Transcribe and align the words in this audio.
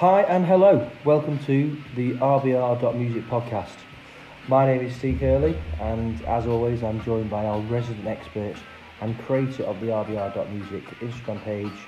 Hi 0.00 0.22
and 0.22 0.46
hello. 0.46 0.90
Welcome 1.04 1.38
to 1.40 1.76
the 1.94 2.12
RBR.music 2.12 3.28
podcast. 3.28 3.76
My 4.48 4.64
name 4.64 4.80
is 4.80 4.96
Steve 4.96 5.20
Hurley, 5.20 5.54
and 5.78 6.18
as 6.22 6.46
always, 6.46 6.82
I'm 6.82 7.04
joined 7.04 7.28
by 7.28 7.44
our 7.44 7.60
resident 7.60 8.06
expert 8.06 8.54
and 9.02 9.18
creator 9.18 9.64
of 9.64 9.78
the 9.82 9.88
RBR.music 9.88 10.82
Instagram 11.00 11.44
page, 11.44 11.86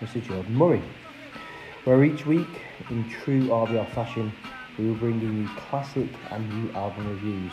Mr. 0.00 0.20
Jordan 0.20 0.52
Murray. 0.56 0.82
Where 1.84 2.02
each 2.02 2.26
week, 2.26 2.62
in 2.90 3.08
true 3.08 3.46
RBR 3.46 3.88
fashion, 3.90 4.32
we 4.76 4.88
will 4.88 4.96
bring 4.96 5.20
you 5.20 5.48
classic 5.54 6.08
and 6.32 6.64
new 6.64 6.72
album 6.74 7.08
reviews. 7.10 7.52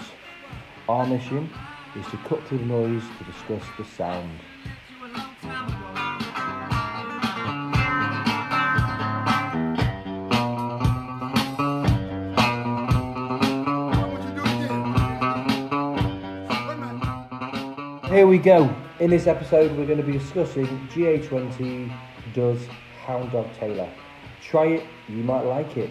Our 0.87 1.05
mission 1.05 1.47
is 1.95 2.07
to 2.07 2.17
cut 2.27 2.47
through 2.47 2.57
the 2.57 2.65
noise 2.65 3.03
to 3.19 3.23
discuss 3.25 3.61
the 3.77 3.85
sound. 3.85 4.39
We 18.29 18.37
go. 18.37 18.73
In 18.99 19.09
this 19.09 19.25
episode, 19.25 19.75
we're 19.75 19.87
going 19.87 19.97
to 19.97 20.03
be 20.03 20.11
discussing 20.11 20.67
GA20 20.89 21.91
does 22.35 22.63
Hound 23.05 23.31
Dog 23.31 23.51
Taylor. 23.59 23.89
Try 24.43 24.67
it, 24.67 24.85
you 25.07 25.23
might 25.23 25.41
like 25.41 25.77
it. 25.77 25.89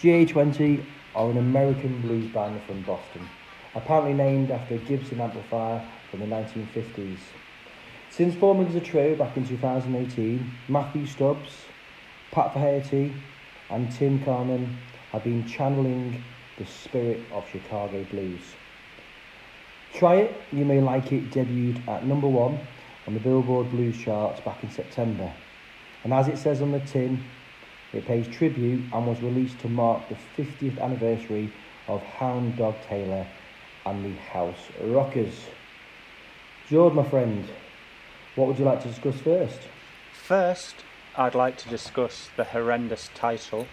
GA20 0.00 0.82
are 1.14 1.30
an 1.30 1.36
American 1.36 2.00
blues 2.00 2.32
band 2.32 2.62
from 2.62 2.80
Boston, 2.82 3.28
apparently 3.74 4.14
named 4.14 4.50
after 4.50 4.76
a 4.76 4.78
Gibson 4.78 5.20
amplifier 5.20 5.86
from 6.10 6.20
the 6.20 6.26
1950s. 6.26 7.18
Since 8.08 8.34
forming 8.36 8.68
as 8.68 8.74
a 8.74 8.80
trio 8.80 9.14
back 9.14 9.36
in 9.36 9.46
2018, 9.46 10.50
Matthew 10.68 11.04
Stubbs, 11.04 11.66
Pat 12.30 12.54
Faherty, 12.54 13.12
and 13.68 13.92
Tim 13.92 14.24
Carman 14.24 14.78
have 15.12 15.24
been 15.24 15.46
channeling 15.46 16.24
the 16.56 16.64
spirit 16.64 17.20
of 17.32 17.46
Chicago 17.50 18.02
blues. 18.04 18.54
Try 19.94 20.16
It, 20.16 20.40
You 20.52 20.64
May 20.64 20.80
Like 20.80 21.12
It 21.12 21.30
debuted 21.30 21.86
at 21.88 22.06
number 22.06 22.28
one 22.28 22.58
on 23.06 23.14
the 23.14 23.20
Billboard 23.20 23.70
Blues 23.70 23.98
charts 23.98 24.40
back 24.40 24.62
in 24.62 24.70
September. 24.70 25.32
And 26.04 26.14
as 26.14 26.28
it 26.28 26.38
says 26.38 26.62
on 26.62 26.72
the 26.72 26.80
tin, 26.80 27.22
it 27.92 28.06
pays 28.06 28.28
tribute 28.28 28.84
and 28.92 29.06
was 29.06 29.20
released 29.20 29.58
to 29.60 29.68
mark 29.68 30.02
the 30.08 30.16
50th 30.40 30.80
anniversary 30.80 31.52
of 31.88 32.02
Hound 32.02 32.56
Dog 32.56 32.76
Taylor 32.88 33.26
and 33.84 34.04
the 34.04 34.18
House 34.20 34.68
Rockers. 34.80 35.34
George, 36.68 36.94
my 36.94 37.02
friend, 37.02 37.44
what 38.36 38.46
would 38.46 38.58
you 38.58 38.64
like 38.64 38.80
to 38.82 38.88
discuss 38.88 39.20
first? 39.20 39.58
First, 40.12 40.76
I'd 41.16 41.34
like 41.34 41.56
to 41.58 41.68
discuss 41.68 42.30
the 42.36 42.44
horrendous 42.44 43.10
title 43.14 43.66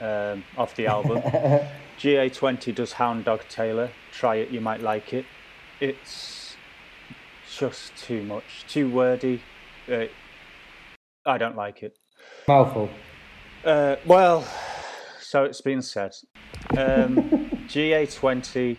um, 0.00 0.44
of 0.56 0.74
the 0.76 0.86
album. 0.86 1.20
GA20 1.98 2.74
does 2.74 2.92
Hound 2.92 3.24
Dog 3.24 3.42
Taylor. 3.48 3.90
Try 4.12 4.36
it, 4.36 4.50
you 4.50 4.60
might 4.60 4.80
like 4.80 5.12
it 5.12 5.26
it's 5.80 6.56
just 7.56 7.96
too 7.96 8.22
much, 8.22 8.64
too 8.68 8.90
wordy. 8.90 9.40
Uh, 9.90 10.06
I 11.26 11.38
don't 11.38 11.56
like 11.56 11.82
it. 11.82 11.98
Mouthful. 12.46 12.90
Uh, 13.64 13.96
well, 14.06 14.46
so 15.20 15.44
it's 15.44 15.60
been 15.60 15.82
said. 15.82 16.12
Um, 16.76 17.16
GA20 17.68 18.76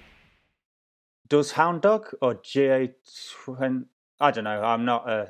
does 1.28 1.52
Hound 1.54 1.82
Dog 1.82 2.14
or 2.22 2.36
GA20? 2.36 3.86
I 4.20 4.32
don't 4.32 4.44
know. 4.44 4.62
I'm 4.62 4.86
not 4.86 5.10
a. 5.10 5.30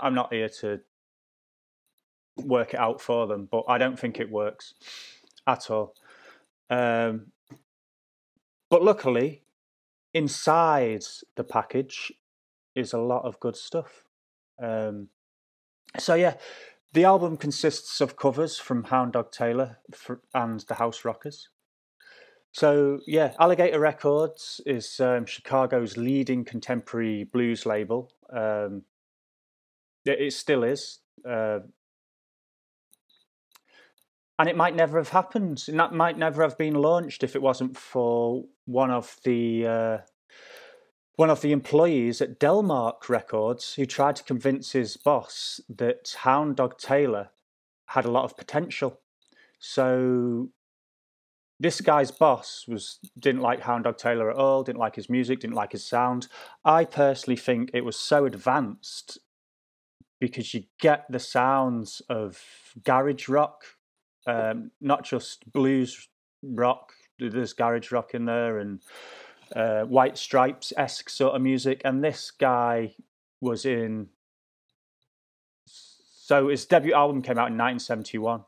I'm 0.00 0.14
not 0.14 0.32
here 0.32 0.48
to 0.60 0.80
work 2.36 2.74
it 2.74 2.80
out 2.80 3.00
for 3.00 3.26
them, 3.26 3.48
but 3.50 3.64
I 3.68 3.78
don't 3.78 3.98
think 3.98 4.20
it 4.20 4.30
works 4.30 4.74
at 5.46 5.70
all. 5.70 5.94
Um, 6.70 7.32
but 8.70 8.82
luckily, 8.82 9.42
inside 10.14 11.04
the 11.36 11.44
package 11.44 12.12
is 12.74 12.92
a 12.92 12.98
lot 12.98 13.24
of 13.24 13.40
good 13.40 13.56
stuff. 13.56 14.04
Um, 14.62 15.08
so 15.98 16.14
yeah, 16.14 16.34
the 16.92 17.04
album 17.04 17.36
consists 17.36 18.00
of 18.00 18.16
covers 18.16 18.58
from 18.58 18.84
Hound 18.84 19.12
Dog 19.12 19.32
Taylor 19.32 19.78
and 20.34 20.60
the 20.60 20.74
House 20.74 21.04
Rockers. 21.04 21.48
So 22.52 23.00
yeah, 23.06 23.32
Alligator 23.38 23.80
Records 23.80 24.60
is 24.66 25.00
um, 25.00 25.24
Chicago's 25.24 25.96
leading 25.96 26.44
contemporary 26.44 27.24
blues 27.24 27.64
label. 27.64 28.12
Um, 28.30 28.82
it, 30.04 30.20
it, 30.20 30.32
still 30.34 30.62
is. 30.62 30.98
Uh, 31.26 31.60
and 34.38 34.48
it 34.48 34.56
might 34.56 34.76
never 34.76 34.98
have 34.98 35.10
happened. 35.10 35.64
And 35.68 35.80
that 35.80 35.94
might 35.94 36.18
never 36.18 36.42
have 36.42 36.58
been 36.58 36.74
launched 36.74 37.22
if 37.22 37.34
it 37.34 37.42
wasn't 37.42 37.78
for 37.78 38.44
one 38.66 38.90
of 38.90 39.18
the 39.24 39.66
uh, 39.66 39.98
one 41.16 41.30
of 41.30 41.40
the 41.40 41.52
employees 41.52 42.20
at 42.20 42.40
Delmark 42.40 43.08
Records 43.08 43.74
who 43.74 43.86
tried 43.86 44.16
to 44.16 44.24
convince 44.24 44.72
his 44.72 44.96
boss 44.96 45.60
that 45.68 46.16
Hound 46.20 46.56
Dog 46.56 46.78
Taylor 46.78 47.30
had 47.86 48.04
a 48.04 48.10
lot 48.10 48.24
of 48.24 48.36
potential. 48.36 49.00
So 49.58 50.48
this 51.60 51.80
guy's 51.80 52.10
boss 52.10 52.64
was 52.66 52.98
didn't 53.18 53.42
like 53.42 53.60
Hound 53.60 53.84
Dog 53.84 53.98
Taylor 53.98 54.30
at 54.30 54.36
all, 54.36 54.62
didn't 54.62 54.80
like 54.80 54.96
his 54.96 55.10
music, 55.10 55.40
didn't 55.40 55.56
like 55.56 55.72
his 55.72 55.86
sound. 55.86 56.28
I 56.64 56.84
personally 56.84 57.36
think 57.36 57.70
it 57.74 57.84
was 57.84 57.96
so 57.96 58.24
advanced 58.24 59.18
because 60.18 60.54
you 60.54 60.64
get 60.80 61.04
the 61.10 61.18
sounds 61.18 62.00
of 62.08 62.42
garage 62.84 63.28
rock 63.28 63.64
um, 64.26 64.70
not 64.80 65.04
just 65.04 65.50
blues 65.52 66.08
rock. 66.42 66.92
There's 67.30 67.52
garage 67.52 67.92
rock 67.92 68.14
in 68.14 68.24
there 68.24 68.58
and 68.58 68.80
uh, 69.54 69.82
White 69.82 70.18
Stripes 70.18 70.72
esque 70.76 71.10
sort 71.10 71.34
of 71.34 71.42
music. 71.42 71.82
And 71.84 72.02
this 72.02 72.30
guy 72.30 72.94
was 73.40 73.64
in. 73.64 74.08
So 75.66 76.48
his 76.48 76.64
debut 76.64 76.94
album 76.94 77.22
came 77.22 77.38
out 77.38 77.50
in 77.50 77.58
1971. 77.58 78.44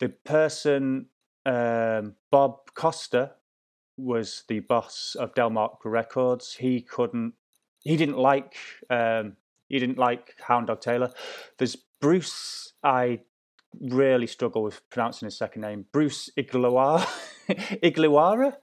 The 0.00 0.08
person, 0.08 1.06
um, 1.46 2.14
Bob 2.30 2.72
Koester, 2.74 3.30
was 3.96 4.42
the 4.48 4.60
boss 4.60 5.16
of 5.18 5.34
Delmark 5.34 5.78
Records. 5.84 6.54
He 6.54 6.80
couldn't. 6.80 7.34
He 7.82 7.96
didn't 7.96 8.18
like. 8.18 8.56
Um, 8.90 9.36
he 9.68 9.78
didn't 9.78 9.98
like 9.98 10.34
Hound 10.46 10.66
Dog 10.66 10.80
Taylor. 10.80 11.12
There's 11.58 11.76
Bruce. 12.00 12.72
I 12.82 13.20
really 13.80 14.26
struggle 14.26 14.62
with 14.62 14.88
pronouncing 14.90 15.26
his 15.26 15.36
second 15.36 15.62
name, 15.62 15.86
Bruce 15.92 16.30
Iglawara. 16.36 17.06
Iglawara. 17.82 18.54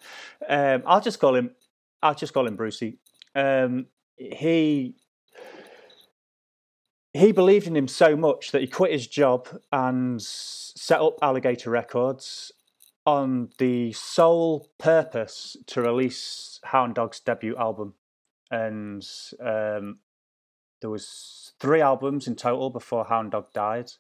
Um, 0.48 0.84
I'll 0.86 1.02
just 1.02 1.20
call 1.20 1.36
him. 1.36 1.52
I'll 2.02 2.16
just 2.16 2.34
call 2.34 2.48
him 2.48 2.56
Brucey. 2.56 2.98
Um, 3.36 3.88
he 4.18 4.96
he 7.14 7.32
believed 7.32 7.68
in 7.68 7.76
him 7.76 7.88
so 7.88 8.16
much 8.16 8.52
that 8.52 8.62
he 8.62 8.68
quit 8.68 8.92
his 8.92 9.08
job 9.08 9.48
and 9.72 10.22
set 10.22 11.02
up 11.02 11.18
Alligator 11.22 11.70
Records 11.70 12.52
on 13.06 13.50
the 13.58 13.92
sole 13.94 14.70
purpose 14.78 15.58
to 15.68 15.82
release 15.82 16.60
Hound 16.66 16.96
Dog's 16.96 17.20
debut 17.20 17.56
album. 17.58 17.96
And 18.50 19.06
um, 19.40 20.00
there 20.82 20.90
was 20.90 21.54
three 21.60 21.82
albums 21.82 22.28
in 22.28 22.36
total 22.36 22.70
before 22.70 23.06
Hound 23.06 23.32
Dog 23.32 23.52
died 23.54 23.92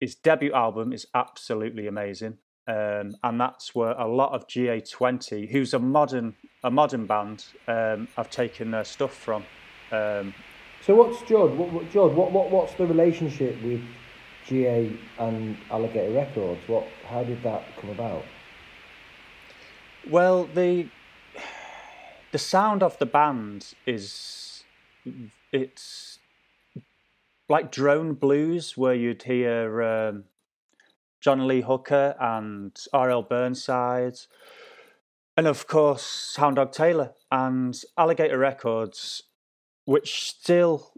his 0.00 0.14
debut 0.14 0.52
album 0.52 0.92
is 0.92 1.06
absolutely 1.14 1.86
amazing. 1.86 2.38
Um, 2.68 3.16
and 3.24 3.40
that's 3.40 3.74
where 3.74 3.92
a 3.92 4.06
lot 4.06 4.32
of 4.32 4.46
GA20, 4.46 5.50
who's 5.50 5.72
a 5.72 5.78
modern 5.78 6.34
a 6.62 6.70
modern 6.70 7.06
band, 7.06 7.46
um, 7.66 8.08
have 8.16 8.28
taken 8.28 8.70
their 8.72 8.84
stuff 8.84 9.14
from. 9.14 9.42
Um, 9.90 10.34
so 10.84 10.94
what's 10.94 11.22
George? 11.22 11.52
What, 11.52 11.72
what, 11.72 12.14
what, 12.14 12.32
what 12.32 12.50
what's 12.50 12.74
the 12.74 12.86
relationship 12.86 13.56
with 13.62 13.80
GA 14.46 14.92
and 15.18 15.56
Alligator 15.70 16.12
Records? 16.12 16.60
What 16.66 16.86
how 17.08 17.24
did 17.24 17.42
that 17.42 17.64
come 17.80 17.88
about? 17.88 18.22
Well, 20.10 20.44
the 20.44 20.88
the 22.32 22.38
sound 22.38 22.82
of 22.82 22.98
the 22.98 23.06
band 23.06 23.72
is 23.86 24.64
it's 25.52 26.18
like 27.48 27.72
drone 27.72 28.12
blues, 28.12 28.76
where 28.76 28.94
you'd 28.94 29.22
hear 29.22 29.82
um, 29.82 30.24
John 31.20 31.46
Lee 31.46 31.62
Hooker 31.62 32.14
and 32.20 32.76
R.L. 32.92 33.22
Burnside, 33.22 34.18
and 35.36 35.46
of 35.46 35.66
course 35.66 36.36
Hound 36.36 36.56
Dog 36.56 36.72
Taylor 36.72 37.12
and 37.30 37.80
Alligator 37.96 38.38
Records, 38.38 39.24
which 39.84 40.28
still 40.28 40.92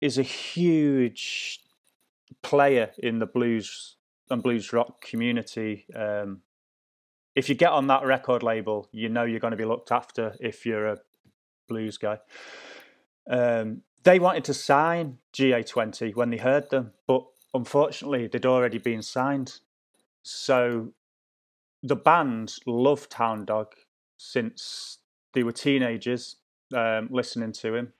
is 0.00 0.18
a 0.18 0.22
huge 0.22 1.60
player 2.42 2.90
in 2.98 3.18
the 3.18 3.26
blues 3.26 3.96
and 4.30 4.42
blues 4.42 4.72
rock 4.72 5.00
community. 5.00 5.86
Um, 5.94 6.42
if 7.34 7.48
you 7.48 7.54
get 7.54 7.70
on 7.70 7.88
that 7.88 8.04
record 8.04 8.42
label, 8.42 8.88
you 8.92 9.08
know 9.08 9.24
you're 9.24 9.40
going 9.40 9.52
to 9.52 9.56
be 9.56 9.64
looked 9.64 9.90
after 9.90 10.34
if 10.40 10.64
you're 10.64 10.86
a 10.86 10.98
blues 11.68 11.98
guy. 11.98 12.18
Um, 13.28 13.82
they 14.04 14.18
wanted 14.18 14.44
to 14.44 14.54
sign 14.54 15.18
GA20 15.32 16.14
when 16.14 16.30
they 16.30 16.36
heard 16.36 16.70
them, 16.70 16.92
but 17.06 17.24
unfortunately, 17.54 18.26
they'd 18.26 18.44
already 18.44 18.78
been 18.78 19.00
signed. 19.00 19.60
So 20.22 20.92
the 21.82 21.96
band 21.96 22.54
loved 22.66 23.14
Hound 23.14 23.46
Dog 23.46 23.74
since 24.16 24.98
they 25.32 25.42
were 25.42 25.52
teenagers 25.52 26.36
um, 26.74 27.08
listening 27.10 27.52
to 27.52 27.74
him. 27.74 27.92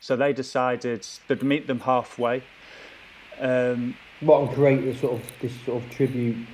So 0.00 0.16
they 0.16 0.32
decided 0.32 1.06
they'd 1.28 1.42
meet 1.42 1.66
them 1.66 1.80
halfway. 1.80 2.42
Um, 3.40 3.96
what 4.20 4.42
and 4.42 4.50
create 4.52 4.82
this 4.82 5.00
sort 5.00 5.14
of 5.14 5.32
this 5.40 5.52
sort 5.64 5.82
of 5.82 5.90
tribute 5.90 6.46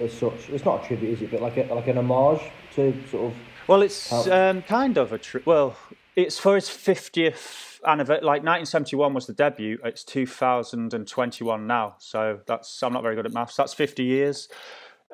as 0.00 0.12
such. 0.12 0.48
It's 0.50 0.64
not 0.64 0.84
a 0.84 0.86
tribute, 0.86 1.14
is 1.14 1.22
it? 1.22 1.30
But 1.30 1.40
like 1.40 1.56
a, 1.56 1.72
like 1.72 1.86
an 1.86 1.98
homage 1.98 2.42
to 2.74 2.94
sort 3.10 3.32
of. 3.32 3.38
Well, 3.68 3.82
it's 3.82 4.12
um, 4.28 4.62
kind 4.62 4.98
of 4.98 5.12
a 5.12 5.18
tri- 5.18 5.42
well. 5.44 5.76
It's 6.16 6.38
for 6.38 6.54
his 6.54 6.68
fiftieth 6.68 7.80
anniversary. 7.86 8.24
Like 8.24 8.42
1971 8.42 9.14
was 9.14 9.26
the 9.26 9.32
debut. 9.32 9.78
It's 9.84 10.04
2021 10.04 11.66
now, 11.66 11.96
so 11.98 12.40
that's 12.46 12.82
I'm 12.82 12.92
not 12.92 13.02
very 13.02 13.14
good 13.14 13.26
at 13.26 13.32
maths. 13.32 13.56
That's 13.56 13.74
50 13.74 14.04
years. 14.04 14.48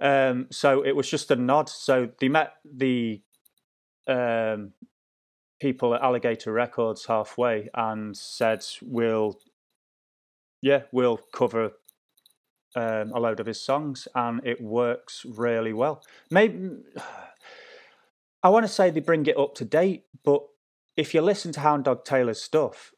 Um, 0.00 0.48
so 0.50 0.84
it 0.84 0.94
was 0.94 1.08
just 1.08 1.30
a 1.30 1.36
nod. 1.36 1.68
So 1.68 2.10
they 2.20 2.28
met 2.28 2.54
the 2.64 3.22
um, 4.06 4.72
people 5.60 5.94
at 5.94 6.02
Alligator 6.02 6.52
Records 6.52 7.06
halfway 7.06 7.68
and 7.74 8.16
said, 8.16 8.64
"We'll, 8.82 9.38
yeah, 10.62 10.82
we'll 10.92 11.20
cover 11.32 11.72
um, 12.74 13.12
a 13.12 13.20
load 13.20 13.40
of 13.40 13.46
his 13.46 13.62
songs," 13.62 14.08
and 14.14 14.40
it 14.44 14.60
works 14.60 15.24
really 15.26 15.72
well. 15.72 16.02
Maybe 16.30 16.70
I 18.42 18.48
want 18.48 18.64
to 18.64 18.72
say 18.72 18.90
they 18.90 19.00
bring 19.00 19.26
it 19.26 19.36
up 19.36 19.54
to 19.56 19.64
date, 19.64 20.04
but 20.22 20.42
if 20.96 21.14
you 21.14 21.20
listen 21.20 21.52
to 21.52 21.60
Hound 21.60 21.84
Dog 21.84 22.04
Taylor's 22.04 22.42
stuff, 22.42 22.92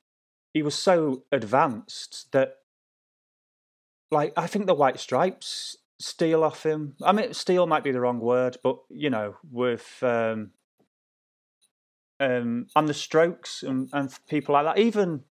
he 0.55 0.63
was 0.63 0.75
so 0.75 1.25
advanced 1.33 2.33
that, 2.33 2.57
like, 4.11 4.33
I 4.37 4.47
think 4.47 4.67
the 4.67 4.75
White 4.75 4.99
Stripes 4.99 5.77
steal 5.99 6.45
off 6.45 6.65
him. 6.65 6.95
I 7.03 7.13
mean, 7.13 7.35
steal 7.35 7.67
might 7.67 7.85
be 7.85 7.93
the 7.93 8.01
wrong 8.01 8.21
word, 8.21 8.57
but 8.63 8.79
you 8.89 9.11
know, 9.11 9.37
with 9.51 9.99
um, 10.03 10.53
um, 12.21 12.67
and 12.75 12.89
the 12.89 12.95
Strokes 12.95 13.63
and, 13.63 13.89
and 13.93 14.17
people 14.29 14.55
like 14.55 14.65
that. 14.65 14.79
Even, 14.79 15.25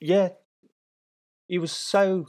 yeah, 0.00 0.30
he 1.48 1.58
was 1.58 1.72
so. 1.72 2.26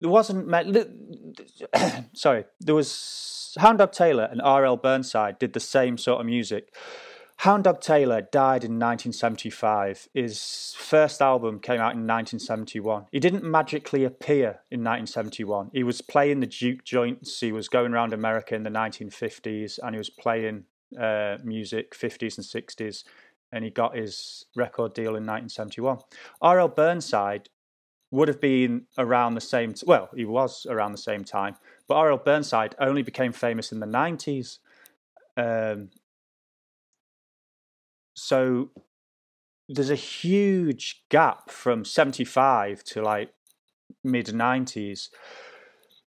There 0.00 0.10
wasn't. 0.10 0.48
Sorry, 2.14 2.44
there 2.60 2.74
was 2.74 3.56
Hound 3.58 3.78
Dog 3.78 3.92
Taylor 3.92 4.28
and 4.30 4.40
R.L. 4.40 4.76
Burnside 4.76 5.38
did 5.38 5.52
the 5.52 5.60
same 5.60 5.98
sort 5.98 6.20
of 6.20 6.26
music. 6.26 6.74
Hound 7.42 7.64
Dog 7.64 7.80
Taylor 7.80 8.20
died 8.20 8.64
in 8.64 8.80
1975. 8.80 10.08
His 10.12 10.74
first 10.76 11.22
album 11.22 11.60
came 11.60 11.76
out 11.76 11.94
in 11.94 12.04
1971. 12.04 13.06
He 13.12 13.20
didn't 13.20 13.44
magically 13.44 14.02
appear 14.04 14.60
in 14.72 14.80
1971. 14.80 15.70
He 15.72 15.84
was 15.84 16.00
playing 16.00 16.40
the 16.40 16.48
juke 16.48 16.82
joints. 16.82 17.38
He 17.38 17.52
was 17.52 17.68
going 17.68 17.92
around 17.92 18.12
America 18.12 18.56
in 18.56 18.64
the 18.64 18.70
1950s 18.70 19.78
and 19.80 19.94
he 19.94 19.98
was 19.98 20.10
playing 20.10 20.64
uh, 20.98 21.36
music, 21.44 21.94
50s 21.94 22.38
and 22.38 22.46
60s, 22.46 23.04
and 23.52 23.62
he 23.62 23.70
got 23.70 23.96
his 23.96 24.46
record 24.56 24.92
deal 24.92 25.10
in 25.10 25.24
1971. 25.24 25.98
R.L. 26.42 26.68
Burnside 26.68 27.50
would 28.10 28.26
have 28.26 28.40
been 28.40 28.86
around 28.96 29.34
the 29.34 29.40
same, 29.40 29.74
t- 29.74 29.84
well, 29.86 30.08
he 30.12 30.24
was 30.24 30.66
around 30.68 30.90
the 30.90 30.98
same 30.98 31.22
time, 31.22 31.54
but 31.86 31.94
R.L. 31.94 32.16
Burnside 32.18 32.74
only 32.80 33.02
became 33.02 33.32
famous 33.32 33.70
in 33.70 33.78
the 33.78 33.86
90s. 33.86 34.58
Um, 35.36 35.90
so 38.18 38.70
there's 39.68 39.90
a 39.90 39.94
huge 39.94 41.04
gap 41.10 41.50
from 41.50 41.84
75 41.84 42.82
to 42.84 43.02
like 43.02 43.30
mid 44.02 44.26
90s 44.26 45.08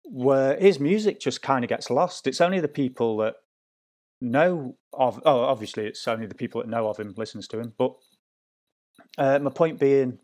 where 0.04 0.58
his 0.58 0.78
music 0.78 1.20
just 1.20 1.42
kind 1.42 1.64
of 1.64 1.68
gets 1.68 1.90
lost. 1.90 2.26
It's 2.26 2.40
only 2.40 2.60
the 2.60 2.68
people 2.68 3.16
that 3.18 3.34
know 4.20 4.76
of. 4.92 5.20
Oh, 5.24 5.40
obviously, 5.40 5.86
it's 5.86 6.06
only 6.06 6.26
the 6.26 6.34
people 6.34 6.60
that 6.60 6.70
know 6.70 6.88
of 6.88 6.98
him 6.98 7.14
listens 7.16 7.48
to 7.48 7.58
him. 7.58 7.72
But 7.76 7.94
uh, 9.18 9.38
my 9.40 9.50
point 9.50 9.80
being, 9.80 10.18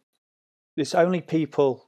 it's 0.76 0.94
only 0.94 1.20
people 1.20 1.84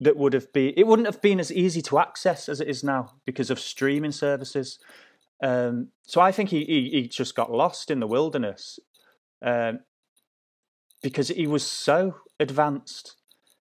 that 0.00 0.16
would 0.16 0.32
have 0.32 0.52
been. 0.52 0.74
It 0.76 0.86
wouldn't 0.86 1.08
have 1.08 1.20
been 1.20 1.40
as 1.40 1.52
easy 1.52 1.82
to 1.82 1.98
access 1.98 2.48
as 2.48 2.60
it 2.60 2.68
is 2.68 2.84
now 2.84 3.14
because 3.26 3.50
of 3.50 3.58
streaming 3.58 4.12
services. 4.12 4.78
Um, 5.42 5.88
so 6.06 6.20
I 6.20 6.32
think 6.32 6.50
he, 6.50 6.64
he, 6.64 6.90
he 6.90 7.08
just 7.08 7.34
got 7.34 7.50
lost 7.50 7.90
in 7.90 8.00
the 8.00 8.06
wilderness 8.06 8.78
um, 9.42 9.80
because 11.02 11.28
he 11.28 11.46
was 11.46 11.66
so 11.66 12.16
advanced. 12.38 13.16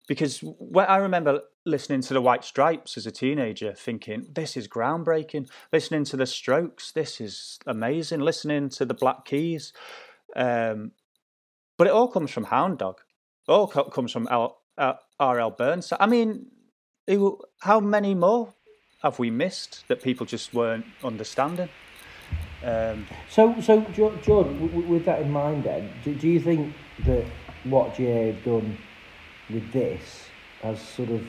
Because 0.08 0.42
I 0.76 0.98
remember 0.98 1.40
listening 1.64 2.00
to 2.02 2.14
the 2.14 2.20
White 2.20 2.44
Stripes 2.44 2.96
as 2.96 3.06
a 3.06 3.10
teenager, 3.10 3.74
thinking, 3.74 4.28
this 4.32 4.56
is 4.56 4.68
groundbreaking. 4.68 5.48
Listening 5.72 6.04
to 6.04 6.16
the 6.16 6.26
Strokes, 6.26 6.92
this 6.92 7.20
is 7.20 7.58
amazing. 7.66 8.20
Listening 8.20 8.68
to 8.70 8.84
the 8.84 8.94
Black 8.94 9.24
Keys. 9.24 9.72
Um, 10.36 10.92
but 11.76 11.88
it 11.88 11.92
all 11.92 12.08
comes 12.08 12.30
from 12.30 12.44
Hound 12.44 12.78
Dog. 12.78 13.00
It 13.48 13.52
all 13.52 13.66
comes 13.66 14.12
from 14.12 14.28
R.L. 14.28 15.50
Burns. 15.50 15.92
I 15.98 16.06
mean, 16.06 16.46
how 17.60 17.80
many 17.80 18.14
more 18.14 18.54
have 19.02 19.18
we 19.18 19.30
missed 19.30 19.86
that 19.88 20.02
people 20.02 20.26
just 20.26 20.54
weren't 20.54 20.86
understanding? 21.04 21.68
Um, 22.62 23.06
so, 23.28 23.60
so 23.60 23.80
Jordan, 24.22 24.88
with 24.88 25.04
that 25.04 25.20
in 25.20 25.30
mind, 25.30 25.64
then, 25.64 25.90
do, 26.02 26.14
do 26.14 26.28
you 26.28 26.40
think 26.40 26.74
that 27.04 27.24
what 27.64 27.94
GA 27.94 28.32
have 28.32 28.44
done 28.44 28.76
with 29.50 29.70
this 29.72 30.28
has 30.62 30.80
sort 30.80 31.10
of 31.10 31.22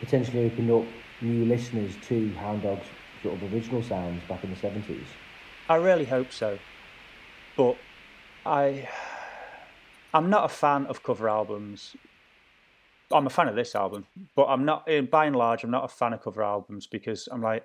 potentially 0.00 0.46
opened 0.46 0.70
up 0.70 0.84
new 1.20 1.44
listeners 1.44 1.92
to 2.08 2.32
Hound 2.34 2.62
Dog's 2.62 2.86
sort 3.22 3.40
of 3.40 3.52
original 3.52 3.82
sounds 3.82 4.22
back 4.28 4.42
in 4.42 4.50
the 4.50 4.56
70s? 4.56 5.04
I 5.68 5.76
really 5.76 6.06
hope 6.06 6.32
so. 6.32 6.58
But 7.56 7.76
I 8.44 8.88
I'm 10.12 10.30
not 10.30 10.44
a 10.44 10.48
fan 10.48 10.86
of 10.86 11.02
cover 11.02 11.28
albums. 11.28 11.94
I'm 13.12 13.26
a 13.26 13.30
fan 13.30 13.48
of 13.48 13.56
this 13.56 13.74
album, 13.74 14.06
but 14.36 14.46
I'm 14.46 14.64
not 14.64 14.88
by 15.10 15.26
and 15.26 15.36
large 15.36 15.64
I'm 15.64 15.70
not 15.70 15.84
a 15.84 15.88
fan 15.88 16.12
of 16.12 16.22
cover 16.22 16.42
albums 16.42 16.86
because 16.86 17.28
I'm 17.30 17.42
like 17.42 17.64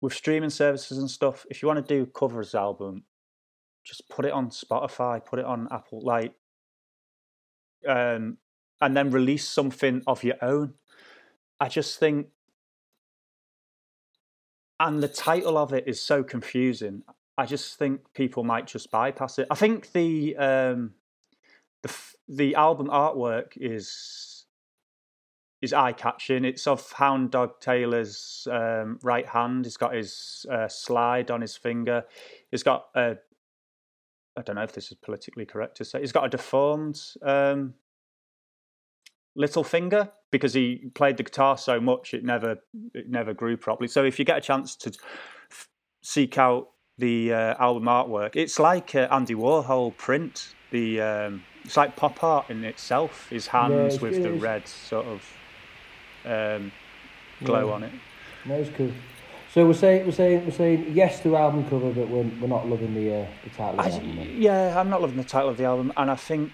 with 0.00 0.12
streaming 0.12 0.50
services 0.50 0.98
and 0.98 1.10
stuff, 1.10 1.46
if 1.50 1.62
you 1.62 1.68
want 1.68 1.86
to 1.86 1.94
do 1.94 2.06
covers 2.06 2.54
album, 2.54 3.04
just 3.84 4.08
put 4.08 4.24
it 4.24 4.32
on 4.32 4.50
Spotify, 4.50 5.24
put 5.24 5.38
it 5.38 5.44
on 5.44 5.68
Apple 5.70 6.00
like 6.02 6.34
um 7.88 8.38
and 8.80 8.96
then 8.96 9.10
release 9.10 9.48
something 9.48 10.02
of 10.06 10.22
your 10.22 10.36
own. 10.42 10.74
I 11.60 11.68
just 11.68 11.98
think, 11.98 12.26
and 14.78 15.02
the 15.02 15.08
title 15.08 15.56
of 15.56 15.72
it 15.72 15.84
is 15.86 16.00
so 16.02 16.22
confusing. 16.22 17.02
I 17.38 17.46
just 17.46 17.78
think 17.78 18.00
people 18.14 18.44
might 18.44 18.66
just 18.66 18.90
bypass 18.90 19.38
it. 19.38 19.46
I 19.50 19.54
think 19.54 19.92
the 19.92 20.36
um, 20.36 20.92
the 21.82 21.94
the 22.28 22.54
album 22.54 22.88
artwork 22.88 23.52
is 23.56 24.35
is 25.62 25.72
eye 25.72 25.92
catching. 25.92 26.44
It's 26.44 26.66
of 26.66 26.92
Hound 26.92 27.30
Dog 27.30 27.60
Taylor's 27.60 28.46
um, 28.50 28.98
right 29.02 29.26
hand. 29.26 29.64
He's 29.64 29.76
got 29.76 29.94
his 29.94 30.44
uh, 30.50 30.68
slide 30.68 31.30
on 31.30 31.40
his 31.40 31.56
finger. 31.56 32.04
He's 32.50 32.62
got 32.62 32.86
a 32.94 33.16
I 34.38 34.42
don't 34.42 34.56
know 34.56 34.62
if 34.62 34.72
this 34.72 34.90
is 34.90 34.98
politically 34.98 35.46
correct 35.46 35.78
to 35.78 35.84
say. 35.84 36.00
He's 36.00 36.12
got 36.12 36.26
a 36.26 36.28
deformed 36.28 37.00
um, 37.22 37.74
little 39.34 39.64
finger 39.64 40.10
because 40.30 40.52
he 40.52 40.90
played 40.94 41.16
the 41.16 41.22
guitar 41.22 41.56
so 41.56 41.80
much 41.80 42.12
it 42.12 42.24
never 42.24 42.56
it 42.92 43.08
never 43.08 43.32
grew 43.32 43.56
properly. 43.56 43.88
So 43.88 44.04
if 44.04 44.18
you 44.18 44.24
get 44.24 44.38
a 44.38 44.42
chance 44.42 44.76
to 44.76 44.92
f- 45.50 45.68
seek 46.02 46.36
out 46.36 46.68
the 46.98 47.32
uh, 47.32 47.54
album 47.58 47.84
artwork, 47.84 48.36
it's 48.36 48.58
like 48.58 48.94
uh, 48.94 49.08
Andy 49.10 49.34
Warhol 49.34 49.96
print. 49.96 50.54
The 50.70 51.00
um, 51.00 51.44
it's 51.64 51.76
like 51.76 51.96
pop 51.96 52.22
art 52.22 52.50
in 52.50 52.64
itself. 52.64 53.28
His 53.30 53.46
hands 53.46 53.94
yeah, 53.94 54.00
with 54.00 54.22
the 54.22 54.32
red 54.32 54.68
sort 54.68 55.06
of 55.06 55.22
um, 56.26 56.72
glow 57.44 57.68
yeah. 57.68 57.74
on 57.74 57.82
it. 57.84 57.92
It's 58.46 58.76
cool. 58.76 58.92
So 59.52 59.66
we're 59.66 59.72
saying 59.72 60.04
we're 60.04 60.12
saying 60.12 60.44
we're 60.44 60.52
saying 60.52 60.92
yes 60.92 61.22
to 61.22 61.34
album 61.36 61.64
cover, 61.70 61.90
but 61.90 62.08
we're, 62.08 62.30
we're 62.40 62.48
not 62.48 62.68
loving 62.68 62.94
the 62.94 63.22
uh, 63.22 63.26
the 63.42 63.50
title. 63.50 63.80
I, 63.80 63.88
yeah, 64.36 64.78
I'm 64.78 64.90
not 64.90 65.00
loving 65.00 65.16
the 65.16 65.24
title 65.24 65.48
of 65.48 65.56
the 65.56 65.64
album, 65.64 65.92
and 65.96 66.10
I 66.10 66.16
think 66.16 66.52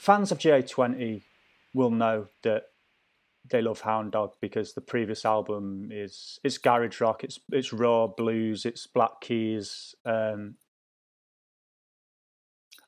fans 0.00 0.32
of 0.32 0.38
GA20 0.38 1.22
will 1.74 1.90
know 1.90 2.28
that 2.42 2.64
they 3.48 3.62
love 3.62 3.80
Hound 3.82 4.12
Dog 4.12 4.34
because 4.40 4.72
the 4.74 4.80
previous 4.80 5.24
album 5.24 5.88
is 5.92 6.38
it's 6.42 6.58
garage 6.58 7.00
rock, 7.00 7.22
it's 7.24 7.38
it's 7.52 7.72
raw 7.72 8.06
blues, 8.06 8.64
it's 8.64 8.86
Black 8.86 9.20
Keys. 9.20 9.94
Um, 10.04 10.56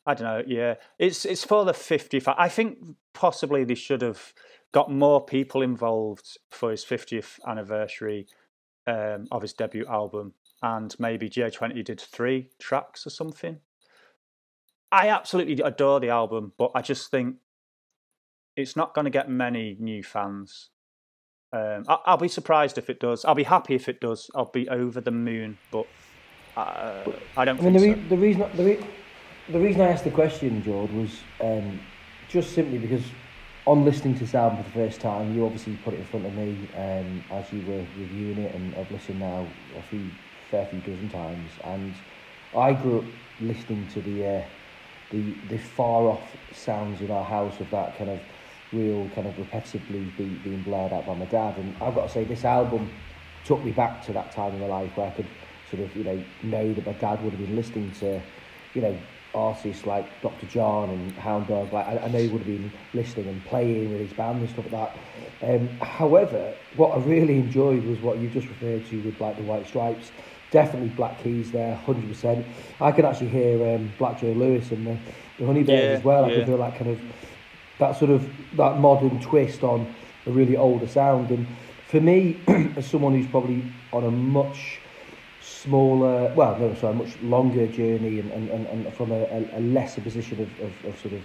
I 0.07 0.15
don't 0.15 0.27
know. 0.27 0.43
Yeah, 0.47 0.75
it's 0.99 1.25
it's 1.25 1.45
for 1.45 1.65
the 1.65 1.75
55. 1.75 2.35
I 2.37 2.49
think 2.49 2.79
possibly 3.13 3.65
they 3.65 3.75
should 3.75 4.03
have 4.03 4.33
got 4.73 4.91
more 4.91 5.25
people 5.25 5.63
involved 5.63 6.39
for 6.51 6.71
his 6.71 6.85
50th 6.85 7.39
anniversary 7.47 8.27
um, 8.87 9.27
of 9.31 9.43
his 9.43 9.53
debut 9.53 9.87
album, 9.87 10.33
and 10.63 10.95
maybe 10.99 11.29
GA20 11.29 11.85
did 11.85 12.01
three 12.01 12.51
tracks 12.59 13.07
or 13.07 13.11
something. 13.11 13.61
I 14.91 15.09
absolutely 15.09 15.63
adore 15.63 16.01
the 16.01 16.11
album, 16.11 16.53
but 16.59 16.71
I 16.75 16.83
just 16.83 17.11
think 17.11 17.37
it's 18.57 18.77
not 18.77 18.95
going 18.95 19.07
to 19.07 19.11
get 19.11 19.31
many 19.31 19.77
new 19.79 20.03
fans. 20.03 20.71
Um, 21.53 21.85
I, 21.87 22.13
will 22.13 22.19
be 22.19 22.29
surprised 22.29 22.77
if 22.79 22.91
it 22.91 22.99
does. 22.99 23.25
I'll 23.25 23.35
be 23.35 23.43
happy 23.43 23.75
if 23.75 23.89
it 23.89 24.01
does. 24.01 24.31
I'll 24.35 24.47
be 24.47 24.69
over 24.69 25.01
the 25.01 25.11
moon, 25.11 25.59
but 25.71 25.87
uh, 26.57 27.05
I 27.37 27.45
don't. 27.45 27.61
I 27.61 27.63
mean, 27.63 27.73
the, 27.73 27.79
re- 27.79 27.95
so. 27.95 28.09
the, 28.09 28.17
reason 28.17 28.51
the, 28.55 28.65
re- 28.65 28.87
the 29.49 29.61
reason 29.61 29.81
I 29.81 29.89
asked 29.89 30.05
the 30.05 30.11
question, 30.11 30.63
George, 30.63 30.91
was 30.91 31.25
um, 31.41 31.81
just 32.29 32.55
simply 32.55 32.79
because 32.79 33.15
on 33.67 33.85
listening 33.85 34.15
to 34.15 34.21
this 34.21 34.35
album 34.35 34.59
for 34.59 34.65
the 34.65 34.75
first 34.75 35.01
time, 35.01 35.31
you 35.33 35.45
obviously 35.45 35.77
put 35.77 35.95
it 35.95 35.99
in 35.99 36.05
front 36.05 36.27
of 36.27 36.35
me 36.35 36.69
um, 36.77 37.25
as 37.33 37.53
you 37.53 37.63
were 37.63 37.87
reviewing 37.95 38.39
it, 38.39 38.55
and 38.55 38.75
I've 38.75 38.91
listened 38.91 39.21
now 39.21 39.55
a 39.77 39.83
few 39.83 40.13
fair 40.51 40.67
few 40.67 40.81
dozen 40.81 41.09
times, 41.09 41.59
and 41.65 42.01
I 42.57 42.73
grew 42.73 42.99
up 42.99 43.05
listening 43.41 43.87
to 43.89 44.01
the 44.01 44.25
uh, 44.27 44.43
the 45.11 45.37
the 45.47 45.59
far 45.59 46.09
off 46.09 46.37
sounds 46.51 47.01
in 47.01 47.11
our 47.11 47.25
house 47.25 47.61
of 47.61 47.71
that 47.71 47.97
kind 47.97 48.11
of 48.11 48.21
real 48.73 49.11
kind 49.15 49.27
of 49.27 49.39
repetitive 49.39 49.87
blues 49.87 50.11
beat 50.11 50.43
being 50.43 50.63
blared 50.63 50.93
out 50.93 51.07
by 51.07 51.15
my 51.15 51.27
dad. 51.27 51.57
And 51.59 51.77
I've 51.81 51.95
got 51.95 52.07
to 52.07 52.13
say, 52.13 52.25
this 52.25 52.45
album 52.45 52.91
took 53.45 53.63
me 53.63 53.73
back 53.73 54.01
to 54.07 54.13
that 54.13 54.33
time 54.33 54.55
in 54.55 54.61
my 54.61 54.67
life 54.67 54.97
where 54.97 55.07
I 55.07 55.11
could 55.11 55.31
sort 55.65 55.83
of 55.83 55.95
you 55.97 56.05
know 56.05 56.25
know 56.43 56.73
that 56.75 56.85
my 56.87 56.93
dad 56.93 57.21
would 57.23 57.33
have 57.33 57.41
been 57.41 57.55
listening 57.57 57.93
to 57.93 58.23
you 58.75 58.81
know 58.83 59.07
artists 59.35 59.87
like 59.87 60.21
Dr. 60.21 60.47
John 60.47 60.91
and 60.91 61.13
Hound 61.13 61.49
Dog. 61.49 61.73
Like 61.73 61.87
I, 61.87 61.99
I 61.99 62.09
know 62.09 62.19
he 62.19 62.29
would 62.29 62.43
have 62.43 62.47
been 62.47 62.73
listening 62.95 63.29
and 63.29 63.45
playing 63.47 63.93
with 63.93 64.01
his 64.01 64.13
band 64.13 64.41
and 64.41 64.51
stuff 64.51 64.71
like 64.71 64.97
that. 65.41 65.55
Um, 65.55 65.69
however, 65.81 66.55
what 66.77 66.97
I 66.97 67.03
really 67.03 67.39
enjoyed 67.39 67.85
was 67.85 68.01
what 68.01 68.19
you 68.19 68.29
just 68.29 68.49
referred 68.49 68.87
to 68.87 69.01
with 69.01 69.21
like 69.21 69.37
the 69.37 69.43
White 69.43 69.67
Stripes 69.67 70.13
definitely 70.53 70.91
Black 70.91 71.21
Keys 71.23 71.51
there, 71.51 71.75
hundred 71.75 72.07
percent. 72.09 72.47
I 72.81 72.93
could 72.93 73.05
actually 73.05 73.31
hear 73.31 73.75
um, 73.75 73.91
Black 73.99 74.21
Joe 74.21 74.29
Lewis 74.29 74.71
and 74.71 74.87
the, 74.87 74.99
the 75.39 75.47
Honey 75.47 75.65
Bears 75.65 75.83
yeah, 75.83 75.99
as 75.99 76.05
well. 76.05 76.25
I 76.25 76.29
yeah. 76.29 76.37
could 76.37 76.47
feel 76.47 76.59
that 76.59 76.77
kind 76.77 76.91
of 76.91 77.01
that 77.79 77.97
sort 77.97 78.13
of 78.13 78.31
that 78.57 78.79
modern 78.79 79.19
twist 79.19 79.65
on 79.65 79.93
a 80.27 80.31
really 80.31 80.57
older 80.57 80.87
sound. 80.87 81.31
And 81.31 81.47
for 81.89 82.01
me, 82.01 82.41
as 82.77 82.87
someone 82.87 83.15
who's 83.15 83.27
probably 83.27 83.65
on 83.93 84.05
a 84.05 84.11
much 84.11 84.79
smaller, 85.43 86.33
well, 86.35 86.57
no, 86.59 86.75
sorry, 86.75 86.95
much 86.95 87.21
longer 87.23 87.67
journey 87.67 88.21
and, 88.21 88.31
and, 88.33 88.51
and, 88.51 88.67
and 88.67 88.95
from 88.95 89.11
a, 89.11 89.25
a, 89.57 89.61
lesser 89.61 90.01
position 90.01 90.41
of, 90.41 90.49
of, 90.61 90.85
of 90.85 91.01
sort 91.01 91.15
of 91.15 91.23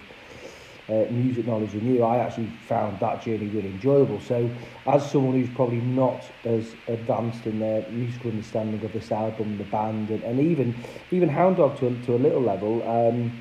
uh, 0.90 1.12
music 1.12 1.46
knowledge 1.46 1.74
than 1.74 1.86
you, 1.94 2.04
I 2.04 2.18
actually 2.18 2.48
found 2.68 3.00
that 3.00 3.22
journey 3.22 3.48
really 3.48 3.70
enjoyable. 3.70 4.20
So, 4.22 4.50
as 4.88 5.12
someone 5.12 5.36
who's 5.36 5.54
probably 5.54 5.82
not 5.82 6.32
as 6.46 6.76
advanced 6.88 7.46
in 7.46 7.60
their 7.60 7.86
musical 7.92 8.32
understanding 8.32 8.84
of 8.84 8.94
this 8.94 9.12
album, 9.12 9.58
the 9.58 9.66
band, 9.66 10.10
and, 10.10 10.24
and 10.24 10.40
even 10.40 10.74
even 11.12 11.28
Hound 11.30 11.58
Dog 11.58 11.78
to 11.80 11.88
a, 11.88 12.06
to 12.06 12.16
a 12.16 12.18
little 12.18 12.42
level, 12.42 12.88
um, 12.90 13.32